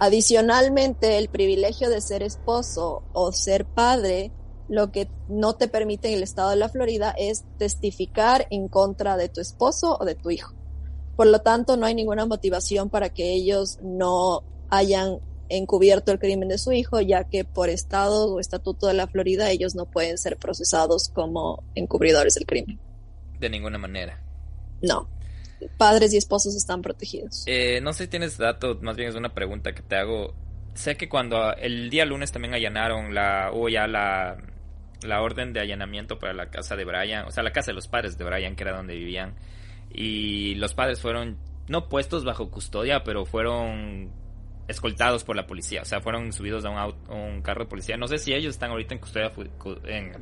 [0.00, 4.32] Adicionalmente, el privilegio de ser esposo o ser padre
[4.68, 9.16] lo que no te permite en el estado de la Florida es testificar en contra
[9.16, 10.54] de tu esposo o de tu hijo.
[11.16, 16.48] Por lo tanto, no hay ninguna motivación para que ellos no hayan encubierto el crimen
[16.48, 20.18] de su hijo, ya que por estado o estatuto de la Florida ellos no pueden
[20.18, 22.78] ser procesados como encubridores del crimen.
[23.38, 24.20] De ninguna manera.
[24.82, 25.08] No.
[25.78, 27.44] Padres y esposos están protegidos.
[27.46, 30.34] Eh, no sé si tienes datos, más bien es una pregunta que te hago.
[30.74, 34.36] Sé que cuando el día lunes también allanaron la, hubo ya la,
[35.06, 37.88] la orden de allanamiento para la casa de Brian, o sea, la casa de los
[37.88, 39.34] padres de Brian, que era donde vivían.
[39.90, 41.38] Y los padres fueron,
[41.68, 44.10] no puestos bajo custodia, pero fueron
[44.68, 47.96] escoltados por la policía, o sea, fueron subidos a un, un carro de policía.
[47.96, 49.32] No sé si ellos están ahorita en custodia,
[49.84, 50.12] en,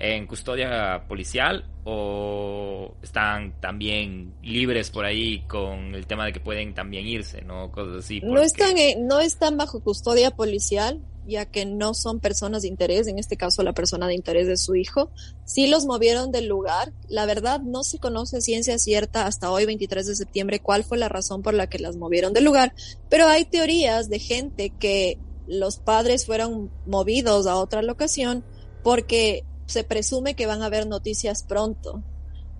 [0.00, 6.74] en custodia policial o están también libres por ahí con el tema de que pueden
[6.74, 7.70] también irse, ¿no?
[7.70, 8.20] Cosas así.
[8.22, 8.74] No, están,
[9.06, 13.62] no están bajo custodia policial, ya que no son personas de interés, en este caso
[13.62, 15.10] la persona de interés de su hijo.
[15.44, 16.92] Sí los movieron del lugar.
[17.08, 21.10] La verdad no se conoce ciencia cierta hasta hoy, 23 de septiembre, cuál fue la
[21.10, 22.72] razón por la que las movieron del lugar,
[23.10, 28.44] pero hay teorías de gente que los padres fueron movidos a otra locación
[28.82, 32.02] porque se presume que van a haber noticias pronto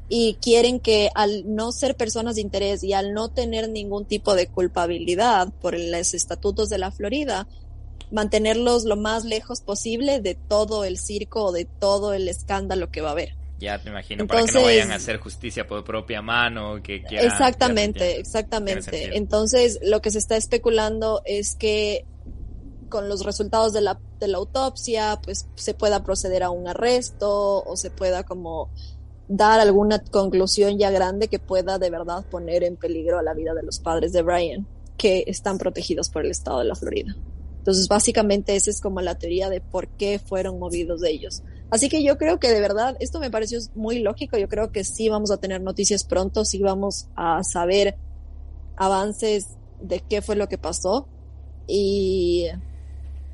[0.09, 4.35] y quieren que al no ser personas de interés y al no tener ningún tipo
[4.35, 7.47] de culpabilidad por los estatutos de la Florida,
[8.11, 13.01] mantenerlos lo más lejos posible de todo el circo o de todo el escándalo que
[13.01, 13.37] va a haber.
[13.61, 17.31] Ya te imagino, para que no vayan a hacer justicia por propia mano, que quieran...
[17.31, 19.17] Exactamente, exactamente.
[19.17, 22.07] Entonces, lo que se está especulando es que
[22.91, 27.63] con los resultados de la, de la autopsia, pues se pueda proceder a un arresto
[27.65, 28.69] o se pueda como
[29.29, 33.55] dar alguna conclusión ya grande que pueda de verdad poner en peligro a la vida
[33.55, 34.67] de los padres de Brian,
[34.99, 37.17] que están protegidos por el estado de la Florida.
[37.59, 41.43] Entonces, básicamente esa es como la teoría de por qué fueron movidos de ellos.
[41.71, 44.83] Así que yo creo que de verdad, esto me pareció muy lógico, yo creo que
[44.83, 47.97] sí vamos a tener noticias pronto, sí vamos a saber
[48.77, 49.47] avances
[49.81, 51.07] de qué fue lo que pasó.
[51.69, 52.49] Y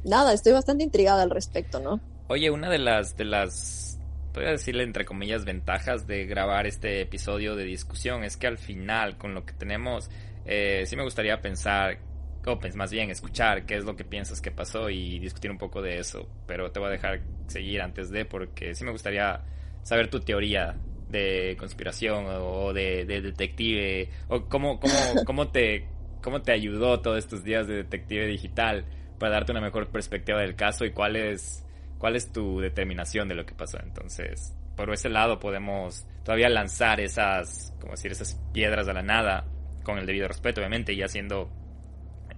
[0.07, 2.01] nada, estoy bastante intrigada al respecto, ¿no?
[2.29, 3.99] Oye, una de las, de las,
[4.35, 8.59] voy a decirle entre comillas, ventajas de grabar este episodio de discusión es que al
[8.59, 10.11] final, con lo que tenemos,
[10.45, 11.99] eh, sí me gustaría pensar
[12.47, 15.59] o pues, más bien escuchar qué es lo que piensas que pasó y discutir un
[15.59, 16.29] poco de eso.
[16.47, 19.43] Pero te voy a dejar seguir antes de, porque sí me gustaría
[19.83, 20.77] saber tu teoría
[21.09, 24.95] de conspiración o de, detective, o cómo, cómo,
[25.25, 25.89] cómo, te,
[26.23, 28.85] cómo te ayudó todos estos días de detective digital
[29.19, 31.65] para darte una mejor perspectiva del caso y cuál es,
[31.99, 33.79] cuál es tu determinación de lo que pasó.
[33.83, 39.47] Entonces, por ese lado podemos todavía lanzar esas, como decir, esas piedras a la nada,
[39.83, 41.49] con el debido respeto, obviamente, y haciendo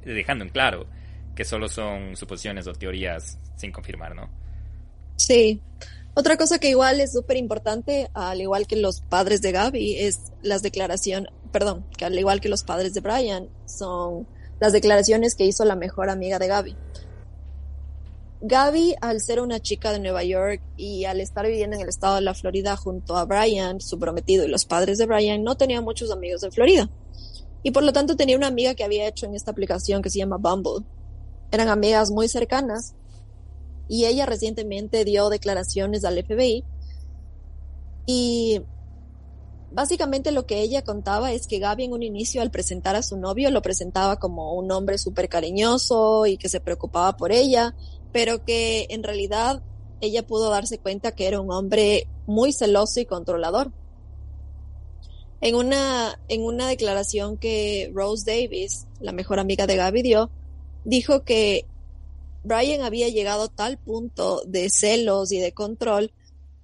[0.05, 0.87] dejando en claro
[1.35, 4.29] que solo son suposiciones o teorías sin confirmar, ¿no?
[5.17, 5.61] Sí.
[6.15, 10.33] Otra cosa que igual es súper importante, al igual que los padres de Gaby, es
[10.43, 14.27] las declaraciones, perdón, que al igual que los padres de Brian, son
[14.61, 16.77] las declaraciones que hizo la mejor amiga de Gaby.
[18.41, 22.17] Gaby, al ser una chica de Nueva York y al estar viviendo en el estado
[22.17, 25.81] de la Florida junto a Brian, su prometido, y los padres de Brian, no tenía
[25.81, 26.89] muchos amigos en Florida.
[27.65, 30.19] Y por lo tanto tenía una amiga que había hecho en esta aplicación que se
[30.19, 30.87] llama Bumble.
[31.51, 32.95] Eran amigas muy cercanas
[33.89, 36.65] y ella recientemente dio declaraciones al FBI
[38.07, 38.63] y
[39.71, 43.17] básicamente lo que ella contaba es que Gaby en un inicio al presentar a su
[43.17, 47.75] novio lo presentaba como un hombre súper cariñoso y que se preocupaba por ella,
[48.13, 49.63] pero que en realidad
[50.01, 53.73] ella pudo darse cuenta que era un hombre muy celoso y controlador.
[55.41, 60.31] En una, en una declaración que Rose Davis, la mejor amiga de Gaby, dio,
[60.85, 61.67] dijo que
[62.43, 66.13] Brian había llegado a tal punto de celos y de control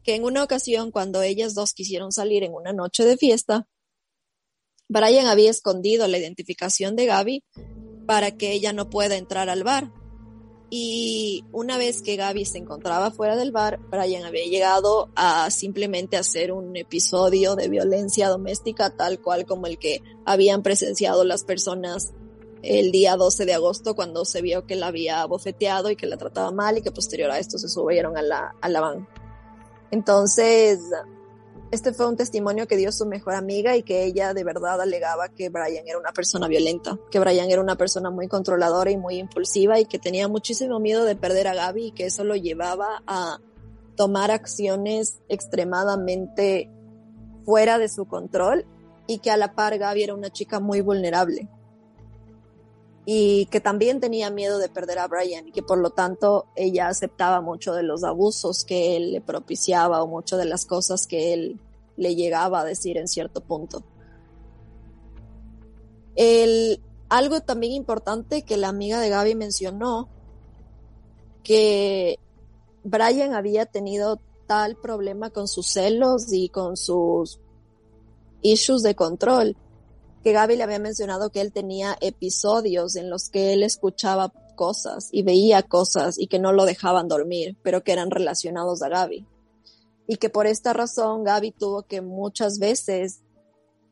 [0.05, 3.67] que en una ocasión cuando ellas dos quisieron salir en una noche de fiesta,
[4.89, 7.45] Brian había escondido la identificación de Gaby
[8.07, 9.91] para que ella no pueda entrar al bar
[10.71, 16.17] y una vez que Gaby se encontraba fuera del bar, Brian había llegado a simplemente
[16.17, 22.13] hacer un episodio de violencia doméstica tal cual como el que habían presenciado las personas
[22.63, 26.17] el día 12 de agosto cuando se vio que la había bofeteado y que la
[26.17, 29.24] trataba mal y que posterior a esto se subieron a la, a la van.
[29.91, 30.81] Entonces,
[31.71, 35.29] este fue un testimonio que dio su mejor amiga y que ella de verdad alegaba
[35.29, 39.17] que Brian era una persona violenta, que Brian era una persona muy controladora y muy
[39.17, 43.03] impulsiva y que tenía muchísimo miedo de perder a Gaby y que eso lo llevaba
[43.07, 43.41] a
[43.97, 46.71] tomar acciones extremadamente
[47.45, 48.67] fuera de su control
[49.07, 51.49] y que a la par Gaby era una chica muy vulnerable
[53.07, 56.89] y que también tenía miedo de perder a Brian y que por lo tanto ella
[56.89, 61.35] aceptaba mucho de los abusos que él le propiciaba o mucho de las cosas que
[61.35, 61.61] él
[61.97, 63.83] le llegaba a decir en cierto punto.
[66.17, 70.09] El, algo también importante que la amiga de Gaby mencionó,
[71.43, 72.19] que
[72.85, 77.39] Brian había tenido tal problema con sus celos y con sus
[78.43, 79.57] issues de control,
[80.25, 85.09] que Gaby le había mencionado que él tenía episodios en los que él escuchaba cosas
[85.13, 89.27] y veía cosas y que no lo dejaban dormir, pero que eran relacionados a Gaby
[90.07, 93.23] y que por esta razón Gaby tuvo que muchas veces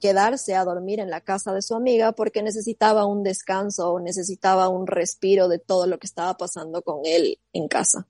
[0.01, 4.69] quedarse a dormir en la casa de su amiga porque necesitaba un descanso o necesitaba
[4.69, 8.09] un respiro de todo lo que estaba pasando con él en casa.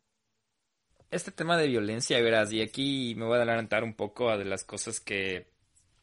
[1.10, 4.46] Este tema de violencia, verás, y aquí me voy a adelantar un poco a de
[4.46, 5.51] las cosas que,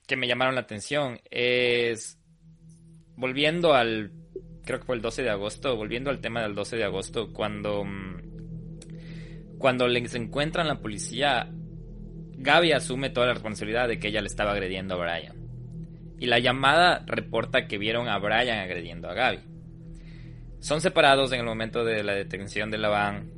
[0.09, 2.19] que me llamaron la atención, es
[3.15, 4.11] volviendo al,
[4.65, 7.85] creo que fue el 12 de agosto, volviendo al tema del 12 de agosto, cuando
[7.85, 11.47] mm, cuando les encuentran la policía,
[12.37, 15.35] Gaby asume toda la responsabilidad de que ella le estaba agrediendo a Brian.
[16.17, 19.39] Y la llamada reporta que vieron a Brian agrediendo a Gaby.
[20.59, 23.31] Son separados en el momento de la detención de la van.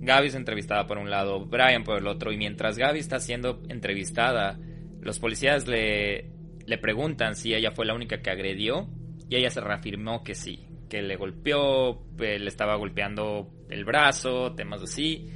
[0.00, 3.62] Gaby es entrevistada por un lado, Brian por el otro, y mientras Gaby está siendo
[3.68, 4.58] entrevistada,
[5.00, 6.30] los policías le,
[6.66, 8.88] le preguntan si ella fue la única que agredió,
[9.28, 14.82] y ella se reafirmó que sí, que le golpeó, le estaba golpeando el brazo, temas
[14.82, 15.28] así.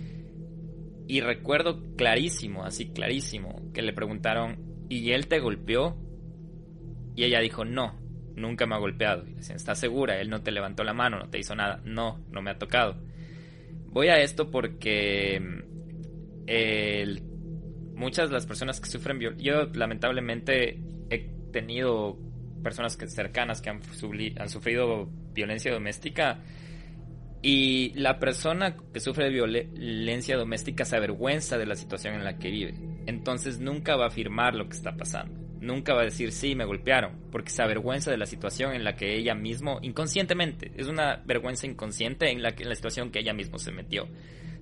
[1.06, 5.96] Y recuerdo clarísimo, así clarísimo, que le preguntaron, ¿y él te golpeó?
[7.14, 8.00] Y ella dijo, no,
[8.34, 9.26] nunca me ha golpeado.
[9.28, 10.20] Y decían, ¿estás segura?
[10.20, 11.80] Él no te levantó la mano, no te hizo nada.
[11.84, 12.96] No, no me ha tocado.
[13.86, 15.40] Voy a esto porque
[17.95, 20.80] muchas de las personas que sufren violencia, yo lamentablemente
[21.11, 22.18] he tenido
[22.62, 23.80] personas que, cercanas que han,
[24.49, 26.40] sufrido violencia doméstica
[27.42, 32.51] y la persona que sufre violencia doméstica se avergüenza de la situación en la que
[32.51, 32.74] vive.
[33.07, 35.40] Entonces nunca va a afirmar lo que está pasando.
[35.61, 38.97] Nunca va a decir sí, me golpearon, porque se avergüenza de la situación en la
[38.97, 43.34] que ella mismo, inconscientemente, es una vergüenza inconsciente en la, en la situación que ella
[43.34, 44.09] mismo se metió.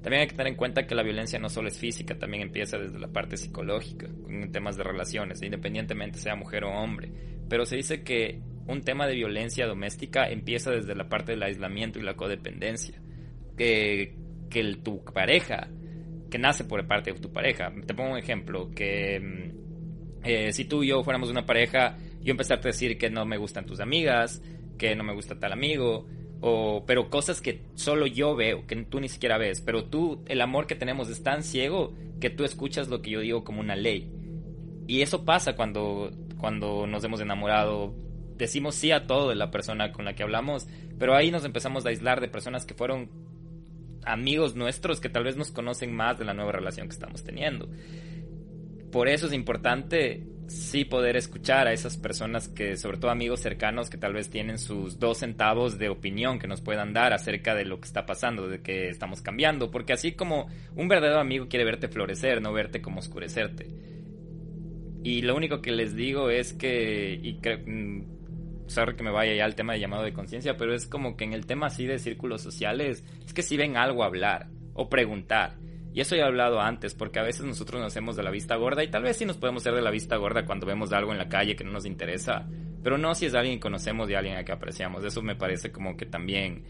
[0.02, 2.76] También hay que tener en cuenta que la violencia no solo es física, también empieza
[2.76, 7.12] desde la parte psicológica, en temas de relaciones, independientemente sea mujer o hombre.
[7.48, 11.98] Pero se dice que un tema de violencia doméstica empieza desde la parte del aislamiento
[11.98, 13.00] y la codependencia.
[13.56, 14.16] Que,
[14.50, 15.68] que tu pareja,
[16.30, 17.72] que nace por parte de tu pareja.
[17.86, 22.32] Te pongo un ejemplo, que mm, eh, si tú y yo fuéramos una pareja, yo
[22.32, 24.42] empezarte a decir que no me gustan tus amigas,
[24.78, 26.06] que no me gusta tal amigo,
[26.86, 30.66] pero cosas que solo yo veo, que tú ni siquiera ves, pero tú, el amor
[30.66, 34.10] que tenemos es tan ciego que tú escuchas lo que yo digo como una ley.
[34.88, 37.94] Y eso pasa cuando, cuando nos hemos enamorado
[38.36, 40.66] decimos sí a todo de la persona con la que hablamos,
[40.98, 43.10] pero ahí nos empezamos a aislar de personas que fueron
[44.04, 47.68] amigos nuestros que tal vez nos conocen más de la nueva relación que estamos teniendo.
[48.90, 53.90] Por eso es importante sí poder escuchar a esas personas que, sobre todo amigos cercanos,
[53.90, 57.64] que tal vez tienen sus dos centavos de opinión que nos puedan dar acerca de
[57.64, 61.64] lo que está pasando, de que estamos cambiando, porque así como un verdadero amigo quiere
[61.64, 63.66] verte florecer, no verte como oscurecerte.
[65.02, 69.44] Y lo único que les digo es que, y mm, sorry que me vaya ya
[69.44, 71.98] al tema de llamado de conciencia, pero es como que en el tema así de
[71.98, 75.56] círculos sociales, es que si ven algo hablar o preguntar.
[75.94, 78.56] Y eso ya he hablado antes, porque a veces nosotros nos hacemos de la vista
[78.56, 81.12] gorda y tal vez sí nos podemos hacer de la vista gorda cuando vemos algo
[81.12, 82.48] en la calle que no nos interesa,
[82.82, 85.04] pero no si es alguien que conocemos y alguien a que apreciamos.
[85.04, 86.64] Eso me parece como que también,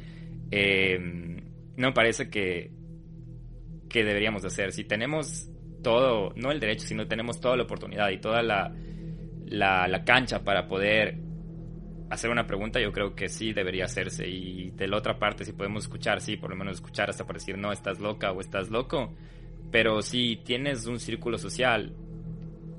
[0.50, 0.98] eh,
[1.76, 2.72] no me parece que,
[3.88, 4.72] que deberíamos hacer.
[4.72, 5.48] Si tenemos
[5.82, 8.74] todo, no el derecho, sino tenemos toda la oportunidad y toda la,
[9.46, 11.16] la, la cancha para poder
[12.12, 14.28] hacer una pregunta, yo creo que sí debería hacerse.
[14.28, 17.38] Y de la otra parte, si podemos escuchar, sí, por lo menos escuchar hasta para
[17.38, 19.14] decir, no, estás loca o estás loco.
[19.70, 21.94] Pero si tienes un círculo social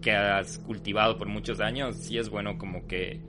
[0.02, 3.22] que has cultivado por muchos años, sí es bueno como que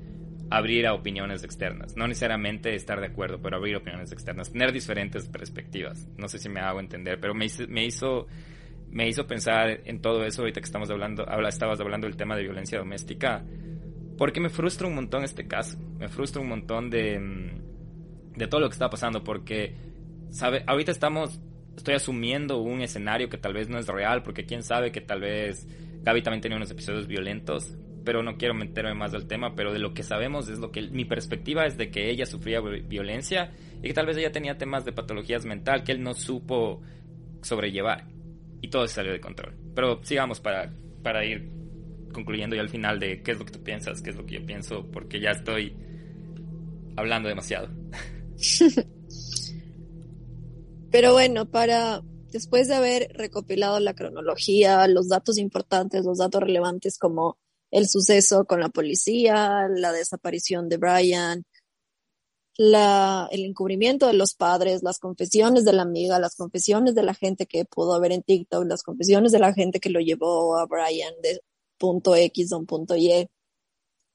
[0.51, 1.97] abrir a opiniones externas.
[1.97, 4.53] No necesariamente estar de acuerdo, pero abrir opiniones externas.
[4.53, 6.07] Tener diferentes perspectivas.
[6.19, 8.27] No sé si me hago entender, pero me hizo, me hizo,
[8.91, 12.37] me hizo pensar en todo eso ahorita que estamos hablando, habla, estabas hablando del tema
[12.37, 13.43] de violencia doméstica
[14.17, 15.79] porque me frustra un montón este caso.
[15.99, 19.25] Me frustra un montón de, mm, de todo lo que está pasando.
[19.25, 19.75] Porque,
[20.31, 20.63] ¿sabe?
[20.67, 21.41] Ahorita estamos.
[21.77, 24.23] Estoy asumiendo un escenario que tal vez no es real.
[24.23, 25.67] Porque quién sabe que tal vez
[26.03, 27.77] Gaby también tenía unos episodios violentos.
[28.05, 29.55] Pero no quiero meterme más del tema.
[29.57, 30.83] Pero de lo que sabemos es lo que.
[30.83, 33.51] Mi perspectiva es de que ella sufría violencia.
[33.83, 36.83] Y que tal vez ella tenía temas de patologías mental que él no supo
[37.43, 38.07] sobrellevar.
[38.63, 39.55] Y todo se salió de control.
[39.75, 41.64] Pero sigamos para, para ir
[42.15, 44.41] concluyendo ya al final de qué es lo que tú piensas, qué es lo que
[44.41, 45.77] yo pienso, porque ya estoy
[46.97, 47.69] hablando demasiado.
[50.91, 52.01] Pero bueno, para
[52.31, 57.37] después de haber recopilado la cronología, los datos importantes, los datos relevantes como
[57.71, 61.45] el suceso con la policía, la desaparición de Brian,
[62.57, 67.15] la, el encubrimiento de los padres, las confesiones de la amiga, las confesiones de la
[67.15, 70.67] gente que pudo ver en TikTok, las confesiones de la gente que lo llevó a
[70.67, 71.41] Brian de
[71.79, 73.29] punto X o un punto Y.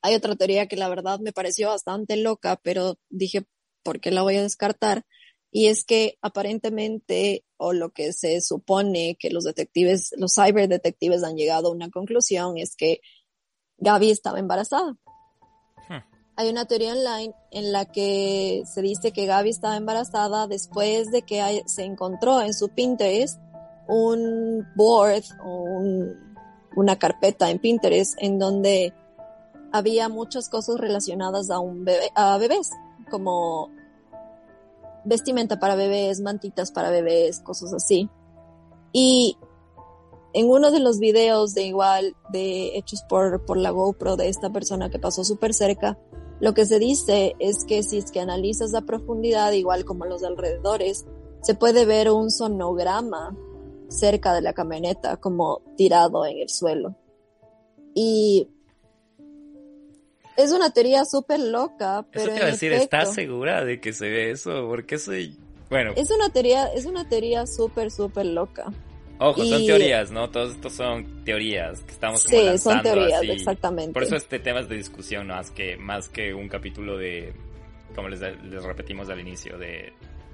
[0.01, 3.45] Hay otra teoría que la verdad me pareció bastante loca, pero dije,
[3.83, 5.05] ¿por qué la voy a descartar?
[5.51, 11.35] Y es que aparentemente, o lo que se supone que los detectives, los cyberdetectives han
[11.35, 13.01] llegado a una conclusión, es que
[13.77, 14.91] Gaby estaba embarazada.
[15.89, 16.03] Hmm.
[16.35, 21.23] Hay una teoría online en la que se dice que Gaby estaba embarazada después de
[21.23, 23.39] que se encontró en su Pinterest
[23.87, 26.28] un board o un,
[26.75, 28.93] una carpeta en Pinterest en donde
[29.71, 32.71] había muchas cosas relacionadas a un bebé, a bebés,
[33.09, 33.69] como
[35.05, 38.09] vestimenta para bebés, mantitas para bebés, cosas así.
[38.91, 39.37] Y
[40.33, 44.49] en uno de los videos de igual, de hechos por, por la GoPro de esta
[44.51, 45.97] persona que pasó súper cerca,
[46.39, 50.23] lo que se dice es que si es que analizas la profundidad, igual como los
[50.23, 51.05] alrededores,
[51.41, 53.35] se puede ver un sonograma
[53.89, 56.95] cerca de la camioneta, como tirado en el suelo.
[57.93, 58.47] Y
[60.37, 62.25] es una teoría súper loca, pero.
[62.25, 64.67] Eso te iba a decir, ¿estás segura de que se ve eso?
[64.67, 65.37] Porque soy.
[65.69, 65.91] Bueno.
[65.95, 68.71] Es una teoría, es una teoría súper, súper loca.
[69.21, 70.29] Ojo, son teorías, ¿no?
[70.29, 73.91] Todos estos son teorías que estamos como Sí, son teorías, exactamente.
[73.91, 77.33] Por eso este tema es de discusión, más que, más que un capítulo de,
[77.93, 79.91] como les, les repetimos al inicio, de,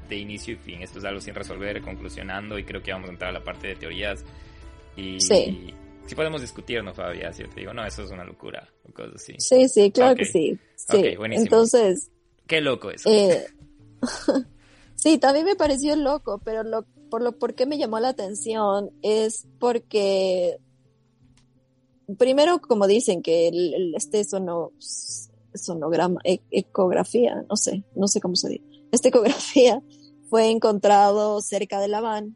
[0.07, 0.81] de inicio y fin.
[0.81, 3.67] Esto es algo sin resolver, conclusionando, y creo que vamos a entrar a la parte
[3.67, 4.23] de teorías.
[4.95, 5.73] Y, sí.
[6.05, 7.33] si podemos discutir, ¿no, Fabia?
[7.33, 9.35] Si yo te digo, no, eso es una locura, o cosas así.
[9.39, 10.57] Sí, sí, claro que sí.
[10.75, 12.11] Sí, entonces...
[12.47, 13.09] Qué loco eso.
[13.09, 13.45] Eh,
[14.95, 18.91] sí, también me pareció loco, pero lo por lo por qué me llamó la atención
[19.01, 20.57] es porque
[22.17, 24.71] primero como dicen que el, este sono,
[25.53, 29.81] sonograma ecografía no sé no sé cómo se dice esta ecografía
[30.29, 32.35] fue encontrado cerca de la van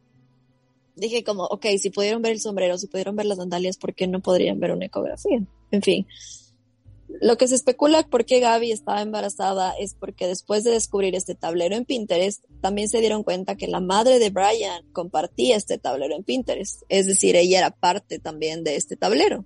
[0.95, 4.07] dije como ok si pudieron ver el sombrero si pudieron ver las sandalias por qué
[4.07, 5.41] no podrían ver una ecografía
[5.71, 6.05] en fin
[7.21, 11.33] lo que se especula por qué Gaby estaba embarazada es porque después de descubrir este
[11.33, 16.15] tablero en Pinterest, también se dieron cuenta que la madre de Brian compartía este tablero
[16.15, 16.83] en Pinterest.
[16.87, 19.43] Es decir, ella era parte también de este tablero.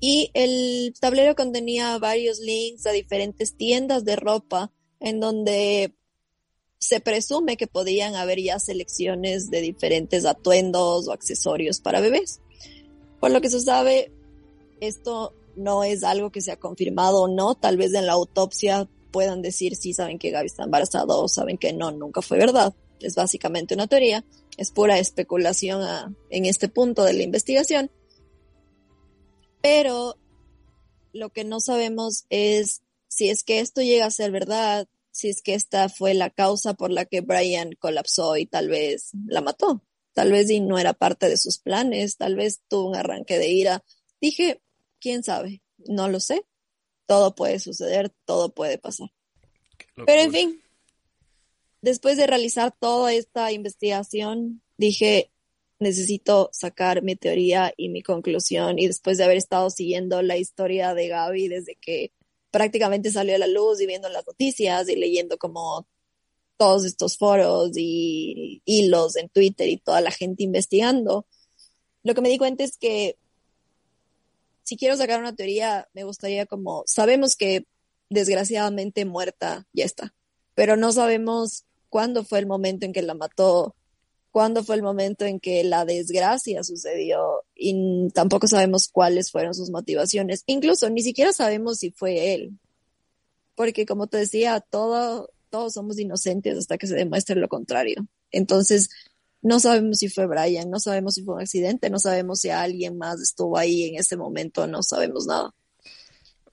[0.00, 5.94] Y el tablero contenía varios links a diferentes tiendas de ropa en donde
[6.78, 12.40] se presume que podían haber ya selecciones de diferentes atuendos o accesorios para bebés.
[13.20, 14.12] Por lo que se sabe,
[14.80, 17.54] esto no es algo que se ha confirmado o no.
[17.56, 21.58] Tal vez en la autopsia puedan decir si saben que Gaby está embarazada o saben
[21.58, 22.74] que no, nunca fue verdad.
[23.00, 24.24] Es básicamente una teoría,
[24.56, 27.90] es pura especulación en este punto de la investigación.
[29.62, 30.16] Pero
[31.12, 32.82] lo que no sabemos es
[33.18, 36.74] si es que esto llega a ser verdad, si es que esta fue la causa
[36.74, 39.82] por la que Brian colapsó y tal vez la mató.
[40.12, 43.48] Tal vez y no era parte de sus planes, tal vez tuvo un arranque de
[43.48, 43.84] ira.
[44.20, 44.62] Dije,
[45.00, 46.46] quién sabe, no lo sé.
[47.06, 49.08] Todo puede suceder, todo puede pasar.
[49.96, 50.62] Pero en fin,
[51.82, 55.32] después de realizar toda esta investigación, dije,
[55.80, 58.78] necesito sacar mi teoría y mi conclusión.
[58.78, 62.12] Y después de haber estado siguiendo la historia de Gaby desde que
[62.50, 65.86] prácticamente salió a la luz y viendo las noticias y leyendo como
[66.56, 71.26] todos estos foros y hilos en Twitter y toda la gente investigando,
[72.02, 73.16] lo que me di cuenta es que
[74.64, 77.64] si quiero sacar una teoría, me gustaría como, sabemos que
[78.10, 80.14] desgraciadamente muerta ya está,
[80.54, 83.74] pero no sabemos cuándo fue el momento en que la mató,
[84.38, 89.68] cuándo fue el momento en que la desgracia sucedió y tampoco sabemos cuáles fueron sus
[89.68, 90.44] motivaciones.
[90.46, 92.52] Incluso ni siquiera sabemos si fue él,
[93.56, 98.06] porque como te decía, todo, todos somos inocentes hasta que se demuestre lo contrario.
[98.30, 98.90] Entonces,
[99.42, 102.96] no sabemos si fue Brian, no sabemos si fue un accidente, no sabemos si alguien
[102.96, 105.52] más estuvo ahí en ese momento, no sabemos nada.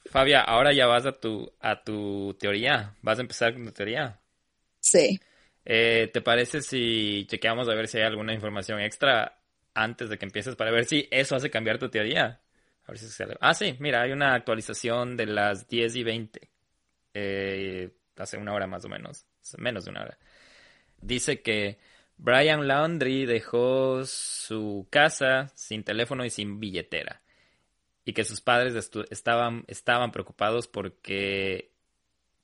[0.08, 2.96] Fabia, ahora ya vas a tu, a tu teoría.
[3.04, 4.20] ¿Vas a empezar con tu teoría?
[4.80, 5.20] Sí.
[5.66, 9.40] Eh, ¿Te parece si chequeamos a ver si hay alguna información extra
[9.74, 12.40] antes de que empieces para ver si eso hace cambiar tu teoría?
[12.88, 13.38] A ver.
[13.42, 16.50] Ah, sí, mira, hay una actualización de las 10 y 20.
[17.16, 19.26] Eh, hace una hora más o menos.
[19.58, 20.18] Menos de una hora.
[21.02, 21.80] Dice que
[22.18, 27.22] Brian Laundry dejó su casa sin teléfono y sin billetera.
[28.06, 28.76] Y que sus padres
[29.10, 31.72] estaban, estaban preocupados porque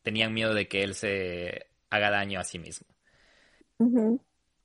[0.01, 2.87] tenían miedo de que él se haga daño a sí mismo.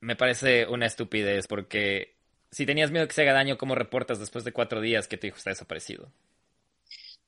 [0.01, 2.17] Me parece una estupidez porque
[2.51, 5.27] si tenías miedo que se haga daño, ¿cómo reportas después de cuatro días que tu
[5.27, 6.11] hijo está desaparecido?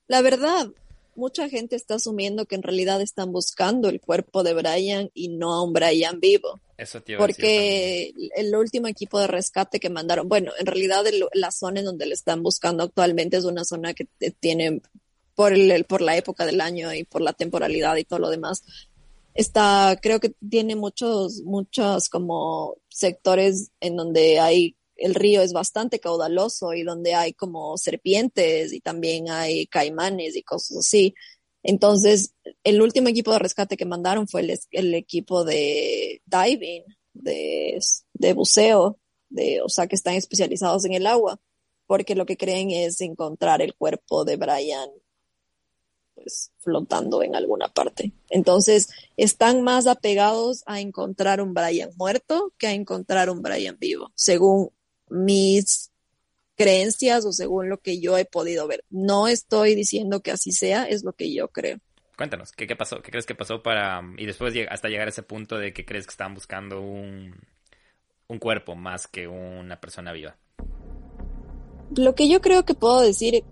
[0.07, 0.69] La verdad,
[1.17, 5.53] mucha gente está asumiendo que en realidad están buscando el cuerpo de Brian y no
[5.53, 6.61] a un Brian vivo.
[6.79, 11.87] Eso Porque el último equipo de rescate que mandaron, bueno, en realidad la zona en
[11.87, 14.07] donde le están buscando actualmente es una zona que
[14.39, 14.81] tiene,
[15.35, 18.63] por, el, por la época del año y por la temporalidad y todo lo demás,
[19.39, 26.01] está, creo que tiene muchos, muchos como sectores en donde hay el río es bastante
[26.01, 31.15] caudaloso y donde hay como serpientes y también hay caimanes y cosas así.
[31.63, 32.35] Entonces,
[32.65, 34.41] el último equipo de rescate que mandaron fue
[34.73, 36.83] el, equipo de diving,
[37.13, 37.79] de,
[38.15, 41.41] de, buceo, de, o sea, que están especializados en el agua,
[41.87, 44.91] porque lo que creen es encontrar el cuerpo de Brian
[46.29, 48.13] pues flotando en alguna parte.
[48.29, 54.13] Entonces, están más apegados a encontrar un Brian muerto que a encontrar un Brian vivo,
[54.15, 54.71] según
[55.09, 55.91] mis
[56.55, 58.85] creencias o según lo que yo he podido ver.
[58.91, 61.79] No estoy diciendo que así sea, es lo que yo creo.
[62.19, 63.01] Cuéntanos, ¿qué, qué pasó?
[63.01, 64.03] ¿Qué crees que pasó para...
[64.19, 67.41] y después hasta llegar a ese punto de que crees que estaban buscando un,
[68.27, 70.37] un cuerpo más que una persona viva?
[71.97, 73.45] Lo que yo creo que puedo decir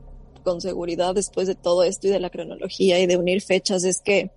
[0.46, 4.00] con seguridad después de todo esto y de la cronología y de unir fechas es
[4.00, 4.30] que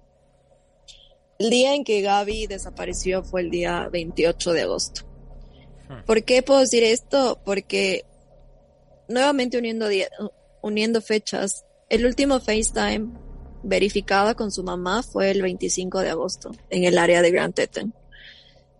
[1.38, 5.02] el día en que Gaby desapareció fue el día 28 de agosto.
[5.88, 6.04] Hmm.
[6.08, 7.40] ¿Por qué puedo decir esto?
[7.46, 8.06] Porque
[9.08, 9.86] nuevamente uniendo,
[10.64, 13.12] uniendo fechas, el último FaceTime
[13.62, 17.94] verificada con su mamá fue el 25 de agosto en el área de Grand Teton.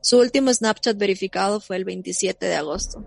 [0.02, 3.04] Su último Snapchat verificado fue el 27 de agosto.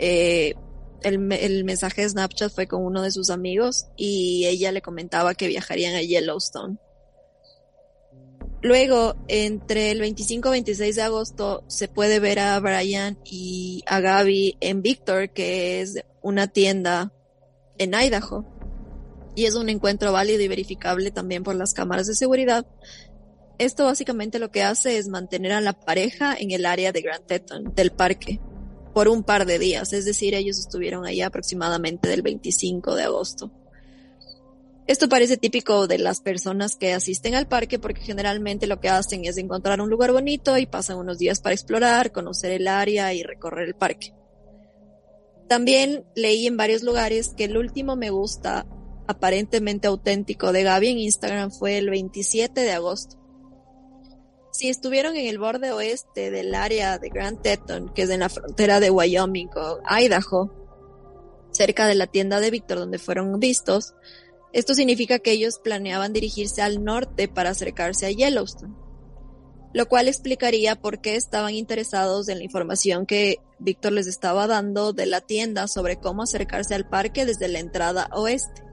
[0.00, 0.54] Eh,
[1.02, 5.34] el, el, mensaje de Snapchat fue con uno de sus amigos y ella le comentaba
[5.34, 6.78] que viajarían a Yellowstone.
[8.62, 14.00] Luego, entre el 25 y 26 de agosto, se puede ver a Brian y a
[14.00, 17.10] Gaby en Victor, que es una tienda
[17.78, 18.44] en Idaho.
[19.34, 22.66] Y es un encuentro válido y verificable también por las cámaras de seguridad.
[23.56, 27.24] Esto básicamente lo que hace es mantener a la pareja en el área de Grand
[27.24, 28.40] Teton, del parque,
[28.92, 29.92] por un par de días.
[29.92, 33.50] Es decir, ellos estuvieron ahí aproximadamente del 25 de agosto.
[34.86, 39.24] Esto parece típico de las personas que asisten al parque porque generalmente lo que hacen
[39.24, 43.22] es encontrar un lugar bonito y pasan unos días para explorar, conocer el área y
[43.22, 44.12] recorrer el parque.
[45.48, 48.66] También leí en varios lugares que el último me gusta
[49.06, 53.19] aparentemente auténtico de Gaby en Instagram fue el 27 de agosto.
[54.52, 58.28] Si estuvieron en el borde oeste del área de Grand Teton, que es en la
[58.28, 60.52] frontera de Wyoming con Idaho,
[61.52, 63.94] cerca de la tienda de Víctor donde fueron vistos,
[64.52, 68.74] esto significa que ellos planeaban dirigirse al norte para acercarse a Yellowstone,
[69.72, 74.92] lo cual explicaría por qué estaban interesados en la información que Víctor les estaba dando
[74.92, 78.64] de la tienda sobre cómo acercarse al parque desde la entrada oeste,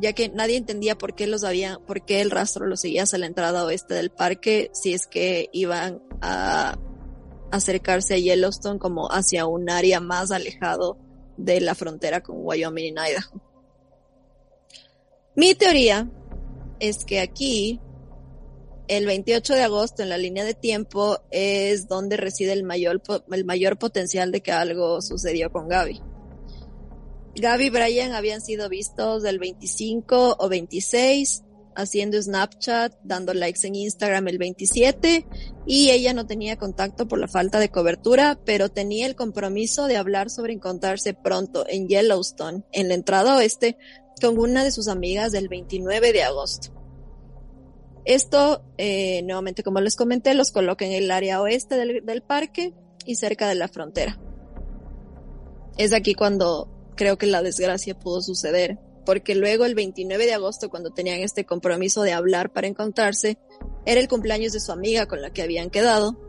[0.00, 3.18] ya que nadie entendía por qué los había, por qué el rastro los seguía hacia
[3.18, 6.78] la entrada oeste del parque si es que iban a
[7.50, 10.96] acercarse a Yellowstone como hacia un área más alejado
[11.36, 13.40] de la frontera con Wyoming y Idaho.
[15.34, 16.08] Mi teoría
[16.80, 17.80] es que aquí,
[18.88, 23.44] el 28 de agosto, en la línea de tiempo, es donde reside el mayor, el
[23.44, 26.02] mayor potencial de que algo sucedió con Gaby.
[27.36, 31.44] Gaby y Brian habían sido vistos del 25 o 26
[31.76, 35.26] haciendo Snapchat, dando likes en Instagram el 27
[35.66, 39.96] y ella no tenía contacto por la falta de cobertura, pero tenía el compromiso de
[39.96, 43.76] hablar sobre encontrarse pronto en Yellowstone, en la entrada oeste,
[44.20, 46.72] con una de sus amigas del 29 de agosto.
[48.04, 52.74] Esto, eh, nuevamente como les comenté, los coloca en el área oeste del, del parque
[53.06, 54.18] y cerca de la frontera.
[55.76, 60.68] Es aquí cuando creo que la desgracia pudo suceder, porque luego el 29 de agosto,
[60.68, 63.38] cuando tenían este compromiso de hablar para encontrarse,
[63.86, 66.20] era el cumpleaños de su amiga con la que habían quedado,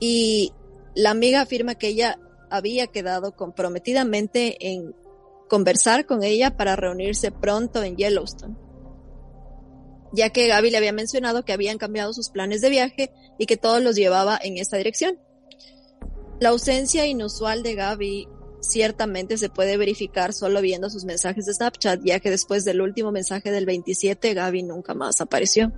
[0.00, 0.54] y
[0.94, 2.18] la amiga afirma que ella
[2.48, 4.94] había quedado comprometidamente en
[5.46, 8.56] conversar con ella para reunirse pronto en Yellowstone,
[10.14, 13.58] ya que Gaby le había mencionado que habían cambiado sus planes de viaje y que
[13.58, 15.18] todo los llevaba en esta dirección.
[16.40, 18.26] La ausencia inusual de Gaby
[18.64, 23.12] ciertamente se puede verificar solo viendo sus mensajes de Snapchat, ya que después del último
[23.12, 25.72] mensaje del 27 Gaby nunca más apareció.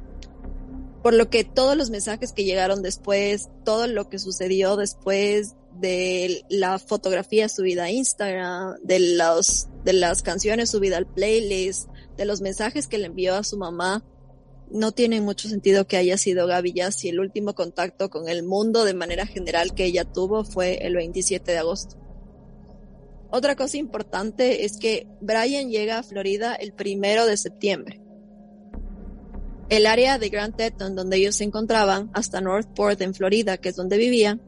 [1.02, 6.44] Por lo que todos los mensajes que llegaron después, todo lo que sucedió después de
[6.48, 12.40] la fotografía subida a Instagram, de los, de las canciones subidas al playlist, de los
[12.40, 14.02] mensajes que le envió a su mamá,
[14.70, 18.42] no tiene mucho sentido que haya sido Gaby ya si el último contacto con el
[18.42, 21.96] mundo de manera general que ella tuvo fue el 27 de agosto.
[23.36, 28.00] Otra cosa importante es que Brian llega a Florida el primero de septiembre.
[29.68, 33.76] El área de Grand Teton donde ellos se encontraban, hasta Northport en Florida, que es
[33.76, 34.40] donde vivía,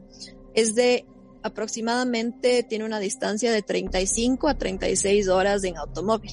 [0.55, 1.05] es de
[1.43, 6.31] aproximadamente tiene una distancia de 35 a 36 horas en automóvil.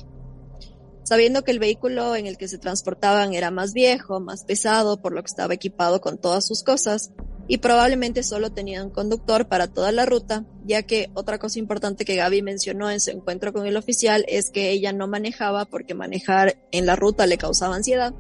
[1.02, 5.12] Sabiendo que el vehículo en el que se transportaban era más viejo, más pesado, por
[5.12, 7.12] lo que estaba equipado con todas sus cosas,
[7.48, 12.04] y probablemente solo tenía un conductor para toda la ruta, ya que otra cosa importante
[12.04, 15.94] que Gaby mencionó en su encuentro con el oficial es que ella no manejaba porque
[15.94, 18.14] manejar en la ruta le causaba ansiedad.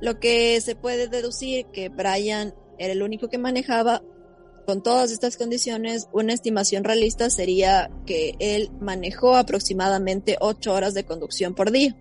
[0.00, 4.02] Lo que se puede deducir que Brian era el único que manejaba
[4.66, 11.04] con todas estas condiciones, una estimación realista sería que él manejó aproximadamente ocho horas de
[11.04, 11.96] conducción por día,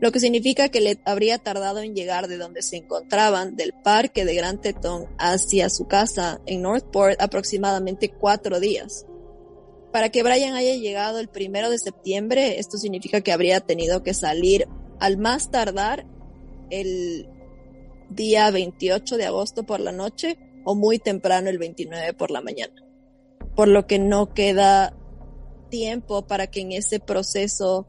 [0.00, 4.24] lo que significa que le habría tardado en llegar de donde se encontraban, del parque
[4.24, 9.06] de Gran Tetón, hacia su casa en Northport aproximadamente cuatro días.
[9.92, 14.14] Para que Brian haya llegado el primero de septiembre, esto significa que habría tenido que
[14.14, 14.68] salir
[15.00, 16.06] al más tardar
[16.70, 17.28] el
[18.10, 22.74] día 28 de agosto por la noche o muy temprano el 29 por la mañana.
[23.56, 24.94] Por lo que no queda
[25.70, 27.86] tiempo para que en ese proceso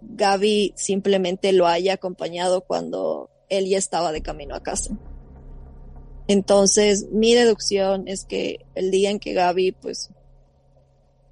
[0.00, 4.96] Gaby simplemente lo haya acompañado cuando él ya estaba de camino a casa.
[6.26, 10.10] Entonces, mi deducción es que el día en que Gaby, pues,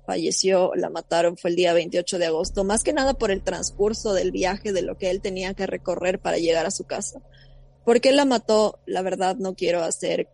[0.06, 4.14] falleció, la mataron, fue el día 28 de agosto, más que nada por el transcurso
[4.14, 7.20] del viaje, de lo que él tenía que recorrer para llegar a su casa.
[7.84, 8.78] ¿Por qué la mató?
[8.86, 10.28] La verdad no quiero hacer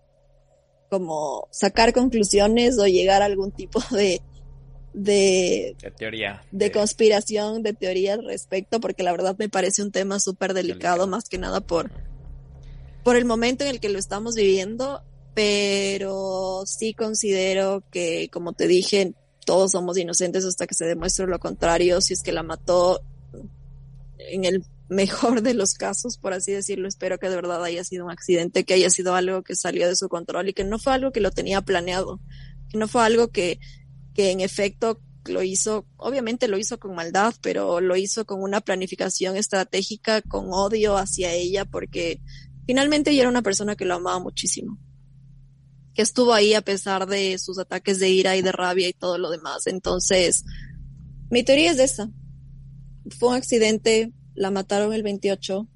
[0.89, 4.21] como sacar conclusiones o llegar a algún tipo de,
[4.93, 6.43] de, teoría.
[6.51, 11.07] De, conspiración, de teoría al respecto, porque la verdad me parece un tema súper delicado,
[11.07, 11.91] más que nada por,
[13.03, 15.03] por el momento en el que lo estamos viviendo,
[15.35, 19.15] pero sí considero que, como te dije,
[19.45, 23.01] todos somos inocentes hasta que se demuestre lo contrario, si es que la mató
[24.19, 28.05] en el mejor de los casos, por así decirlo, espero que de verdad haya sido
[28.05, 30.93] un accidente, que haya sido algo que salió de su control y que no fue
[30.93, 32.21] algo que lo tenía planeado,
[32.69, 33.59] que no fue algo que
[34.15, 38.61] que en efecto lo hizo, obviamente lo hizo con maldad, pero lo hizo con una
[38.61, 42.21] planificación estratégica, con odio hacia ella, porque
[42.67, 44.79] finalmente ella era una persona que lo amaba muchísimo,
[45.95, 49.19] que estuvo ahí a pesar de sus ataques de ira y de rabia y todo
[49.19, 49.67] lo demás.
[49.67, 50.45] Entonces,
[51.31, 52.11] mi teoría es esa.
[53.19, 55.69] Fue un accidente, la mataron el 28.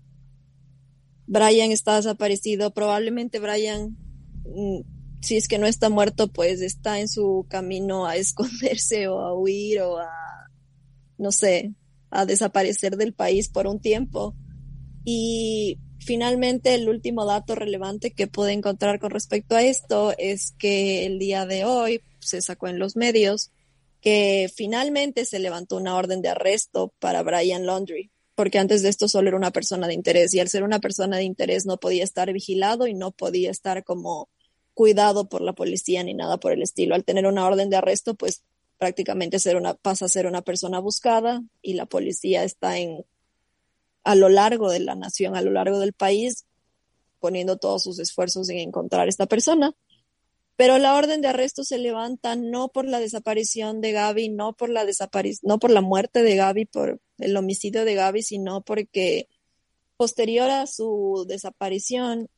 [1.27, 3.97] Brian está desaparecido, probablemente Brian
[4.45, 4.96] mm,
[5.27, 9.35] si es que no está muerto, pues está en su camino a esconderse o a
[9.35, 10.09] huir o a,
[11.19, 11.75] no sé,
[12.11, 14.37] a desaparecer del país por un tiempo.
[15.05, 21.07] Y finalmente el último dato relevante que pude encontrar con respecto a esto es que
[21.07, 23.51] el día de hoy se sacó en los medios
[24.01, 29.09] que finalmente se levantó una orden de arresto para Brian Laundry, porque antes de esto
[29.09, 32.05] solo era una persona de interés y al ser una persona de interés no podía
[32.05, 34.29] estar vigilado y no podía estar como
[34.77, 36.95] cuidado por la policía ni nada por el estilo.
[36.95, 38.43] Al tener una orden de arresto, pues
[38.77, 43.07] prácticamente una, pasa a ser una persona buscada y la policía está en
[44.05, 46.45] a lo largo de la nación, a lo largo del país,
[47.21, 49.75] poniendo todos sus esfuerzos en encontrar a esta persona.
[50.57, 54.69] Pero la orden de arresto se levanta no por la desaparición de Gaby, no por
[54.69, 54.85] la
[55.43, 59.27] no por la muerte de Gaby, por el homicidio de Gaby, sino porque
[59.97, 62.29] posterior a su desaparición,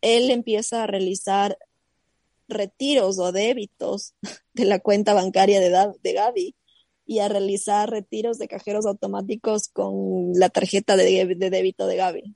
[0.00, 1.58] él empieza a realizar
[2.48, 4.14] retiros o débitos
[4.54, 6.54] de la cuenta bancaria de, Gaby
[7.06, 12.34] y a realizar retiros de cajeros automáticos con la tarjeta de, de débito de Gaby,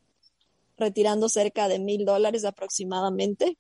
[0.77, 3.59] retirando cerca de mil dólares aproximadamente.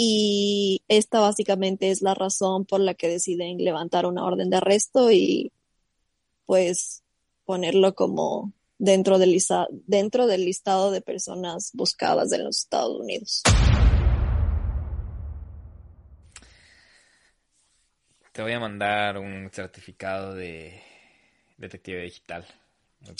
[0.00, 5.10] Y esta básicamente es la razón por la que deciden levantar una orden de arresto
[5.10, 5.52] y
[6.46, 7.02] pues
[7.44, 9.36] ponerlo como dentro del,
[9.86, 13.42] dentro del listado de personas buscadas en los Estados Unidos.
[18.32, 20.80] Te voy a mandar un certificado de
[21.56, 22.46] detective digital.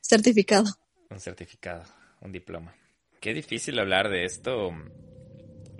[0.00, 0.68] certificado.
[1.08, 1.84] Un certificado,
[2.20, 2.74] un diploma.
[3.20, 4.72] Qué difícil hablar de esto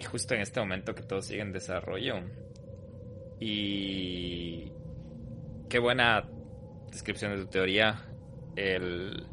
[0.06, 2.14] justo en este momento que todo sigue en desarrollo.
[3.40, 4.70] Y
[5.68, 6.28] qué buena
[6.93, 8.01] descripción de tu teoría,
[8.55, 9.27] el...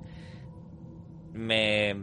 [1.33, 1.93] Me,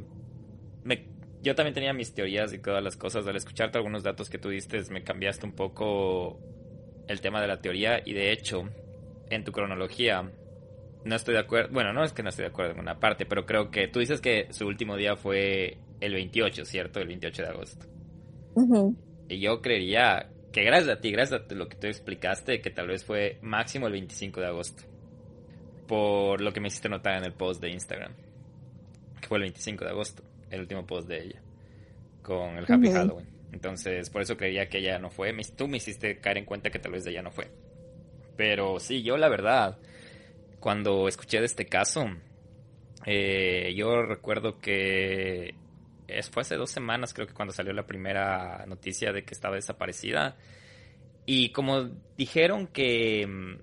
[0.85, 1.09] me,
[1.43, 3.27] yo también tenía mis teorías y todas las cosas.
[3.27, 6.39] Al escucharte algunos datos que tú diste, me cambiaste un poco
[7.09, 8.69] el tema de la teoría y de hecho,
[9.31, 10.31] en tu cronología,
[11.05, 11.73] no estoy de acuerdo.
[11.73, 13.99] Bueno, no es que no estoy de acuerdo en una parte, pero creo que tú
[13.99, 17.01] dices que su último día fue el 28, ¿cierto?
[17.01, 17.87] El 28 de agosto.
[19.28, 22.87] Y yo creería que gracias a ti, gracias a lo que tú explicaste, que tal
[22.87, 24.95] vez fue máximo el 25 de agosto
[25.87, 28.13] por lo que me hiciste notar en el post de Instagram,
[29.21, 31.43] que fue el 25 de agosto, el último post de ella,
[32.23, 33.27] con el Happy Halloween.
[33.53, 35.33] Entonces, por eso creía que ella no fue.
[35.57, 37.51] Tú me hiciste caer en cuenta que tal vez ella no fue.
[38.37, 39.79] Pero sí, yo la verdad,
[40.61, 42.05] cuando escuché de este caso,
[43.07, 45.55] eh, yo recuerdo que
[46.31, 50.37] fue hace dos semanas, creo que cuando salió la primera noticia de que estaba desaparecida.
[51.25, 53.59] Y como dijeron que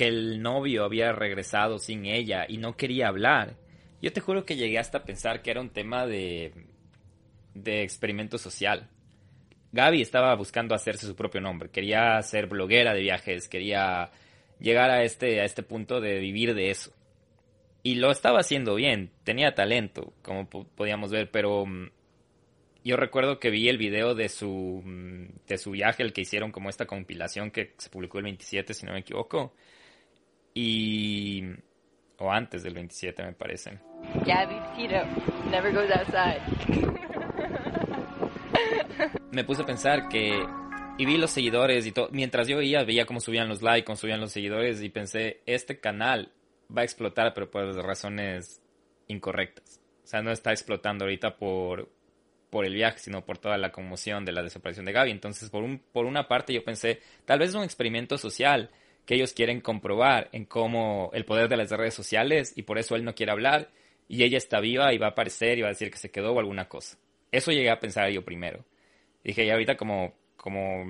[0.00, 3.56] que el novio había regresado sin ella y no quería hablar.
[4.00, 6.54] Yo te juro que llegué hasta pensar que era un tema de,
[7.52, 8.88] de experimento social.
[9.72, 14.10] Gaby estaba buscando hacerse su propio nombre, quería ser bloguera de viajes, quería
[14.58, 16.94] llegar a este, a este punto de vivir de eso.
[17.82, 21.90] Y lo estaba haciendo bien, tenía talento, como podíamos ver, pero mm,
[22.84, 26.52] yo recuerdo que vi el video de su, mm, de su viaje, el que hicieron
[26.52, 29.52] como esta compilación que se publicó el 27, si no me equivoco.
[30.54, 31.44] Y...
[32.18, 33.78] o antes del 27 me parece.
[34.26, 35.04] Gabby Petito
[35.50, 36.40] never goes outside.
[39.30, 40.44] me puse a pensar que
[41.00, 42.10] y vi los seguidores y todo.
[42.12, 45.80] Mientras yo veía, veía cómo subían los likes, cómo subían los seguidores y pensé, este
[45.80, 46.30] canal
[46.76, 48.60] va a explotar, pero por razones
[49.08, 49.80] incorrectas.
[50.04, 51.88] O sea, no está explotando ahorita por,
[52.50, 55.10] por el viaje, sino por toda la conmoción de la desaparición de Gaby.
[55.10, 58.70] Entonces, por, un, por una parte, yo pensé, tal vez es un experimento social
[59.10, 62.94] que ellos quieren comprobar en cómo el poder de las redes sociales y por eso
[62.94, 63.68] él no quiere hablar
[64.06, 66.32] y ella está viva y va a aparecer y va a decir que se quedó
[66.32, 66.96] o alguna cosa.
[67.32, 68.64] Eso llegué a pensar yo primero.
[69.24, 70.84] Dije, y ahorita como como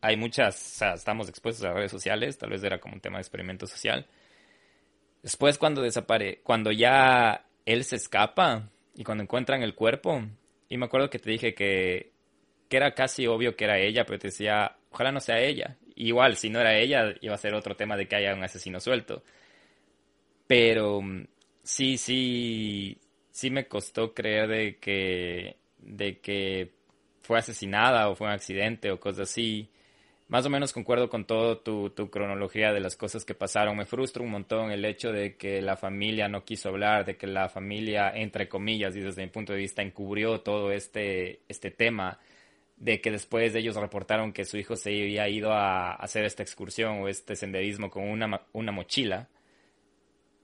[0.00, 3.68] hay muchas, estamos expuestos a redes sociales, tal vez era como un tema de experimento
[3.68, 4.04] social.
[5.22, 10.20] Después cuando desapare, cuando ya él se escapa y cuando encuentran el cuerpo,
[10.68, 12.10] y me acuerdo que te dije que,
[12.68, 15.76] que era casi obvio que era ella, pero te decía, ojalá no sea ella.
[15.96, 18.80] Igual, si no era ella, iba a ser otro tema de que haya un asesino
[18.80, 19.22] suelto.
[20.46, 21.00] Pero
[21.62, 22.98] sí, sí,
[23.30, 26.70] sí me costó creer de que, de que
[27.22, 29.70] fue asesinada o fue un accidente o cosas así.
[30.28, 33.76] Más o menos concuerdo con todo tu, tu, cronología de las cosas que pasaron.
[33.76, 37.26] Me frustra un montón el hecho de que la familia no quiso hablar, de que
[37.26, 42.18] la familia, entre comillas, y desde mi punto de vista, encubrió todo este, este tema,
[42.76, 47.02] de que después ellos reportaron que su hijo se había ido a hacer esta excursión
[47.02, 49.28] o este senderismo con una, una mochila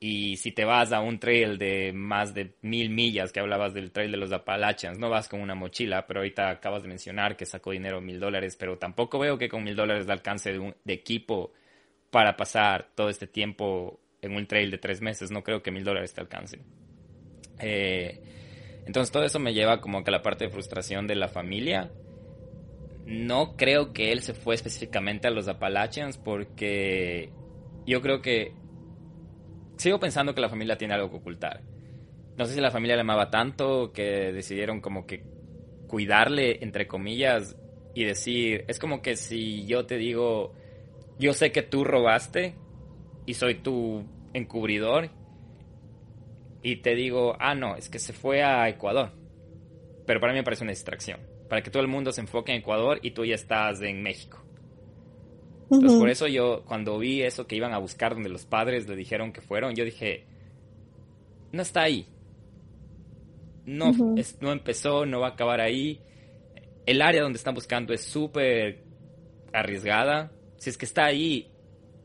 [0.05, 3.93] y si te vas a un trail de más de mil millas, que hablabas del
[3.93, 7.47] trail de los Appalachians, no vas con una mochila, pero ahorita acabas de mencionar que
[7.47, 10.75] sacó dinero mil dólares, pero tampoco veo que con mil dólares de alcance de, un,
[10.83, 11.53] de equipo
[12.11, 15.31] para pasar todo este tiempo en un trail de tres meses.
[15.31, 16.59] No creo que mil dólares te alcance.
[17.61, 18.21] Eh,
[18.85, 21.93] entonces todo eso me lleva como que a la parte de frustración de la familia.
[23.05, 27.33] No creo que él se fue específicamente a los Appalachians porque
[27.87, 28.55] yo creo que
[29.77, 31.63] sigo pensando que la familia tiene algo que ocultar.
[32.37, 35.25] No sé si la familia le amaba tanto que decidieron como que
[35.87, 37.57] cuidarle, entre comillas,
[37.95, 40.55] y decir, es como que si yo te digo,
[41.19, 42.55] yo sé que tú robaste
[43.27, 45.11] y soy tu encubridor,
[46.63, 49.11] y te digo, ah, no, es que se fue a Ecuador.
[50.07, 51.21] Pero para mí me parece una distracción.
[51.53, 54.43] Para que todo el mundo se enfoque en Ecuador y tú ya estás en México.
[55.71, 58.97] Entonces, por eso yo, cuando vi eso que iban a buscar donde los padres le
[58.97, 60.25] dijeron que fueron, yo dije,
[61.53, 62.07] no está ahí.
[63.67, 63.93] No,
[64.41, 66.01] no empezó, no va a acabar ahí.
[66.87, 68.83] El área donde están buscando es súper
[69.53, 70.33] arriesgada.
[70.57, 71.51] Si es que está ahí,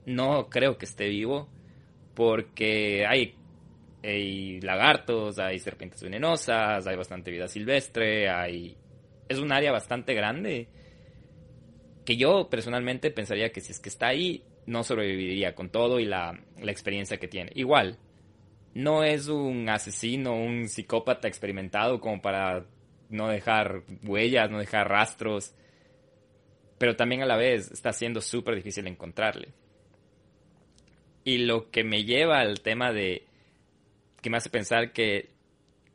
[0.05, 1.47] no creo que esté vivo.
[2.15, 3.33] Porque hay,
[4.03, 8.75] hay lagartos, hay serpientes venenosas, hay bastante vida silvestre, hay...
[9.29, 10.67] Es un área bastante grande
[12.05, 16.05] que yo personalmente pensaría que si es que está ahí, no sobreviviría con todo y
[16.05, 17.51] la, experiencia que tiene.
[17.55, 17.97] Igual,
[18.73, 22.65] no es un asesino, un psicópata experimentado como para
[23.09, 25.53] no dejar huellas, no dejar rastros,
[26.77, 29.49] pero también a la vez está siendo súper difícil encontrarle.
[31.23, 33.25] Y lo que me lleva al tema de
[34.21, 35.29] que me hace pensar que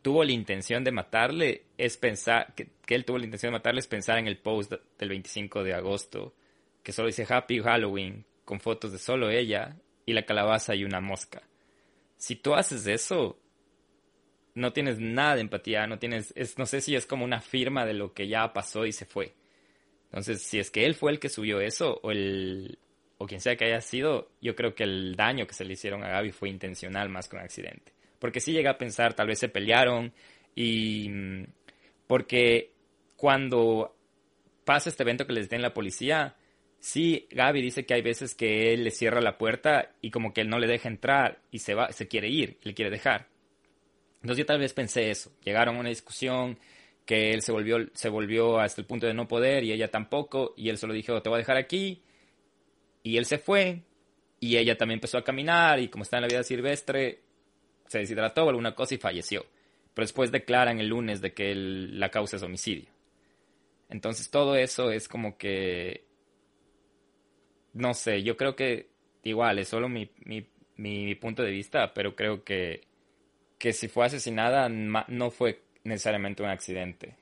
[0.03, 3.87] tuvo la intención de matarle es pensar, que, él tuvo la intención de matarle es
[3.87, 6.35] pensar en el post del 25 de agosto,
[6.83, 11.01] que solo dice Happy Halloween, con fotos de solo ella y la calabaza y una
[11.01, 11.43] mosca.
[12.17, 13.39] Si tú haces eso,
[14.55, 17.87] no tienes nada de empatía, no tienes, es, no sé si es como una firma
[17.87, 19.35] de lo que ya pasó y se fue.
[20.07, 22.79] Entonces, si es que él fue el que subió eso, o el,
[23.19, 26.03] o quien sea que haya sido, yo creo que el daño que se le hicieron
[26.05, 27.93] a Gaby fue intencional más que un accidente.
[28.23, 30.13] Porque sí llega a pensar, tal vez se pelearon
[30.55, 31.47] y mm,
[32.07, 32.71] porque
[33.17, 33.97] cuando
[34.65, 36.37] pasa este evento que les den la policía,
[36.79, 40.43] sí, Gaby dice que hay veces que él le cierra la puerta y como que
[40.43, 43.27] él no le deja entrar y se va, se quiere ir, le quiere dejar.
[44.21, 45.33] Entonces yo tal vez pensé eso.
[45.43, 46.61] Llegaron a una discusión
[47.05, 50.55] que él se volvió, se volvió hasta el punto de no poder y ella tampoco
[50.57, 52.05] y él solo dijo te voy a dejar aquí
[53.03, 53.83] y él se fue
[54.39, 57.32] y ella también empezó a caminar y como está en la vida silvestre
[57.93, 59.45] se deshidrató alguna cosa y falleció.
[59.93, 62.89] Pero después declaran el lunes de que la causa es homicidio.
[63.91, 66.07] Entonces todo eso es como que...
[67.75, 68.89] No sé, yo creo que
[69.23, 70.11] igual es solo mi,
[70.77, 72.83] mi, punto de vista, pero creo que,
[73.59, 77.17] que si fue asesinada no fue necesariamente un accidente.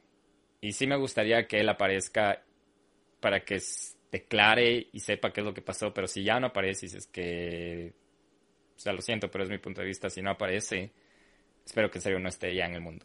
[0.61, 2.43] Y sí me gustaría que él aparezca
[3.21, 3.61] para que
[4.13, 7.93] declare y sepa qué es lo que pasó, pero si ya no aparece, es que,
[8.81, 10.91] o sea, lo siento, pero es mi punto de vista, si no aparece,
[11.67, 13.05] espero que en serio no esté ya en el mundo,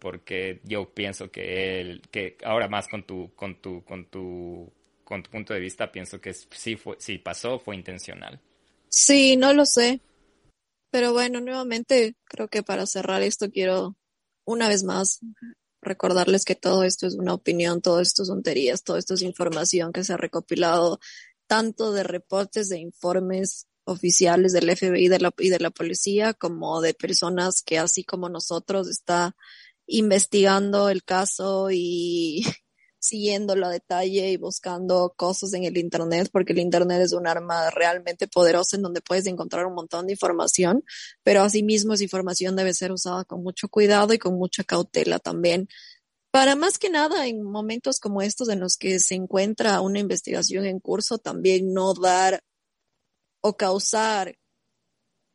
[0.00, 4.68] porque yo pienso que él, que ahora más con tu, con tu, con tu,
[5.04, 8.40] con tu punto de vista, pienso que sí fue, si pasó, fue intencional.
[8.88, 10.00] Sí, no lo sé.
[10.90, 13.96] Pero bueno, nuevamente creo que para cerrar esto quiero
[14.44, 15.20] una vez más
[15.80, 19.92] recordarles que todo esto es una opinión, todo esto son tonterías, todo esto es información
[19.92, 20.98] que se ha recopilado
[21.46, 25.06] tanto de reportes, de informes oficiales del FBI
[25.38, 29.36] y de la policía, como de personas que así como nosotros está
[29.86, 32.44] investigando el caso y
[32.98, 37.68] siguiéndolo a detalle y buscando cosas en el Internet, porque el Internet es un arma
[37.70, 40.84] realmente poderosa en donde puedes encontrar un montón de información,
[41.24, 45.68] pero asimismo esa información debe ser usada con mucho cuidado y con mucha cautela también.
[46.30, 50.64] Para más que nada en momentos como estos en los que se encuentra una investigación
[50.64, 52.42] en curso, también no dar
[53.42, 54.36] o causar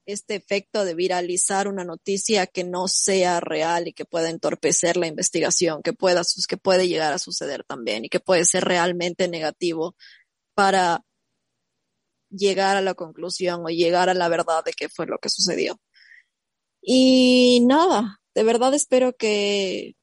[0.08, 5.08] este efecto de viralizar una noticia que no sea real y que pueda entorpecer la
[5.08, 9.96] investigación, que pueda, que puede llegar a suceder también y que puede ser realmente negativo
[10.56, 11.04] para
[12.30, 15.78] llegar a la conclusión o llegar a la verdad de qué fue lo que sucedió.
[16.82, 19.96] Y nada, de verdad espero que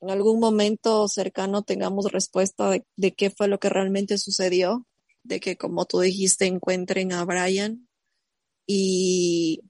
[0.00, 4.84] en algún momento cercano tengamos respuesta de, de qué fue lo que realmente sucedió,
[5.24, 7.88] de que como tú dijiste encuentren a Brian
[8.66, 9.62] y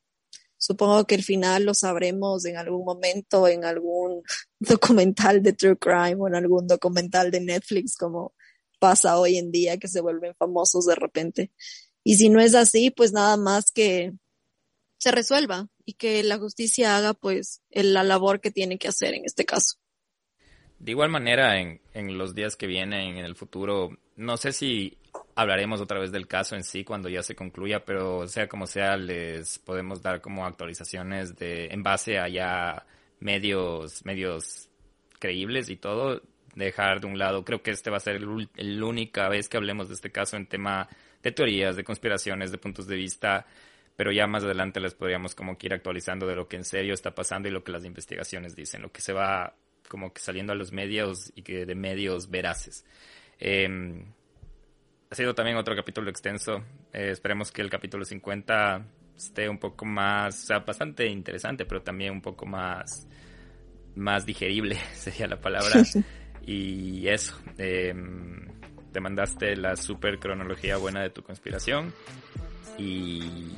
[0.59, 4.23] supongo que el final lo sabremos en algún momento, en algún
[4.59, 8.35] documental de True Crime o en algún documental de Netflix, como
[8.79, 11.53] pasa hoy en día, que se vuelven famosos de repente.
[12.03, 14.13] Y si no es así, pues nada más que
[14.99, 19.25] se resuelva y que la justicia haga pues la labor que tiene que hacer en
[19.25, 19.77] este caso.
[20.79, 24.99] De igual manera, en, en los días que vienen, en el futuro, no sé si
[25.35, 28.97] hablaremos otra vez del caso en sí cuando ya se concluya, pero sea como sea,
[28.97, 32.87] les podemos dar como actualizaciones de en base a ya
[33.21, 34.69] medios, medios
[35.19, 36.23] creíbles y todo,
[36.55, 39.89] dejar de un lado, creo que este va a ser la única vez que hablemos
[39.89, 40.89] de este caso en tema
[41.23, 43.47] de teorías, de conspiraciones, de puntos de vista,
[43.97, 46.95] pero ya más adelante les podríamos como que ir actualizando de lo que en serio
[46.95, 49.55] está pasando y lo que las investigaciones dicen, lo que se va
[49.89, 52.85] como que saliendo a los medios y que de medios veraces.
[53.39, 54.05] Eh,
[55.11, 56.63] ha sido también otro capítulo extenso.
[56.93, 58.85] Eh, esperemos que el capítulo 50
[59.17, 63.07] esté un poco más, o sea, bastante interesante, pero también un poco más,
[63.95, 65.83] más digerible, sería la palabra.
[66.47, 68.49] y eso, em,
[68.93, 71.93] te mandaste la super cronología buena de tu conspiración.
[72.77, 73.53] Y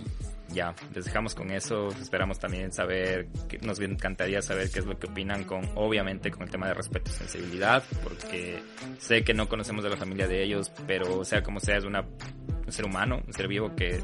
[0.56, 1.88] ya, les dejamos con eso.
[1.88, 3.28] Esperamos también saber,
[3.62, 7.10] nos encantaría saber qué es lo que opinan con, obviamente, con el tema de respeto
[7.10, 8.58] y sensibilidad, porque
[8.98, 12.00] sé que no conocemos de la familia de ellos, pero sea como sea, es una,
[12.00, 14.00] un ser humano, un ser vivo que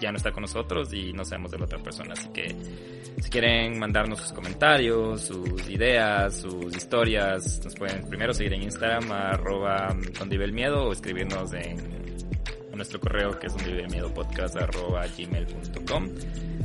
[0.00, 2.12] ya no está con nosotros y no sabemos de la otra persona.
[2.12, 2.54] Así que
[3.18, 9.10] si quieren mandarnos sus comentarios, sus ideas, sus historias, nos pueden primero seguir en Instagram,
[9.10, 9.96] arroba
[10.30, 12.15] el miedo, o escribirnos en
[12.76, 13.54] nuestro correo que es
[15.16, 16.08] gmail.com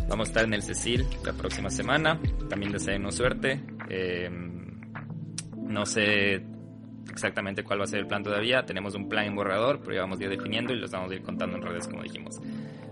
[0.08, 2.20] Vamos a estar en el Cecil la próxima semana.
[2.50, 3.64] También deseenos suerte.
[3.90, 4.82] Em,
[5.56, 6.44] no sé
[7.10, 8.66] exactamente cuál va a ser el plan todavía.
[8.66, 11.16] Tenemos un plan en borrador, pero ya vamos a ir definiendo y los vamos a
[11.16, 12.40] ir contando en redes como dijimos.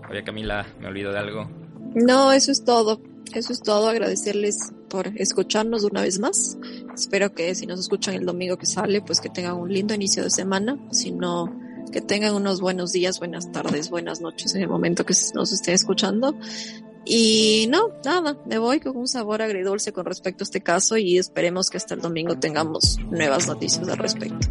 [0.08, 1.50] Oye Camila, ¿me olvido de algo?
[1.94, 3.02] No, eso es todo.
[3.34, 3.88] Eso es todo.
[3.88, 6.58] Agradecerles por escucharnos una vez más.
[6.94, 10.22] Espero que si nos escuchan el domingo que sale, pues que tengan un lindo inicio
[10.24, 10.78] de semana.
[10.90, 11.54] Si no,
[11.90, 15.72] que tengan unos buenos días, buenas tardes, buenas noches en el momento que nos esté
[15.72, 16.34] escuchando.
[17.04, 21.18] Y no, nada, me voy con un sabor agridulce con respecto a este caso y
[21.18, 24.48] esperemos que hasta el domingo tengamos nuevas noticias al respecto.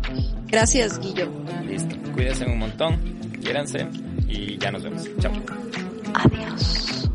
[0.47, 1.29] Gracias, Guillo.
[1.65, 2.97] Listo, cuídense un montón,
[3.41, 3.87] quiéranse
[4.27, 5.07] y ya nos vemos.
[5.19, 5.31] Chao.
[6.13, 7.09] Adiós.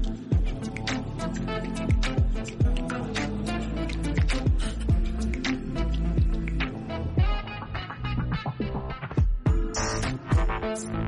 [10.75, 11.04] Thanks.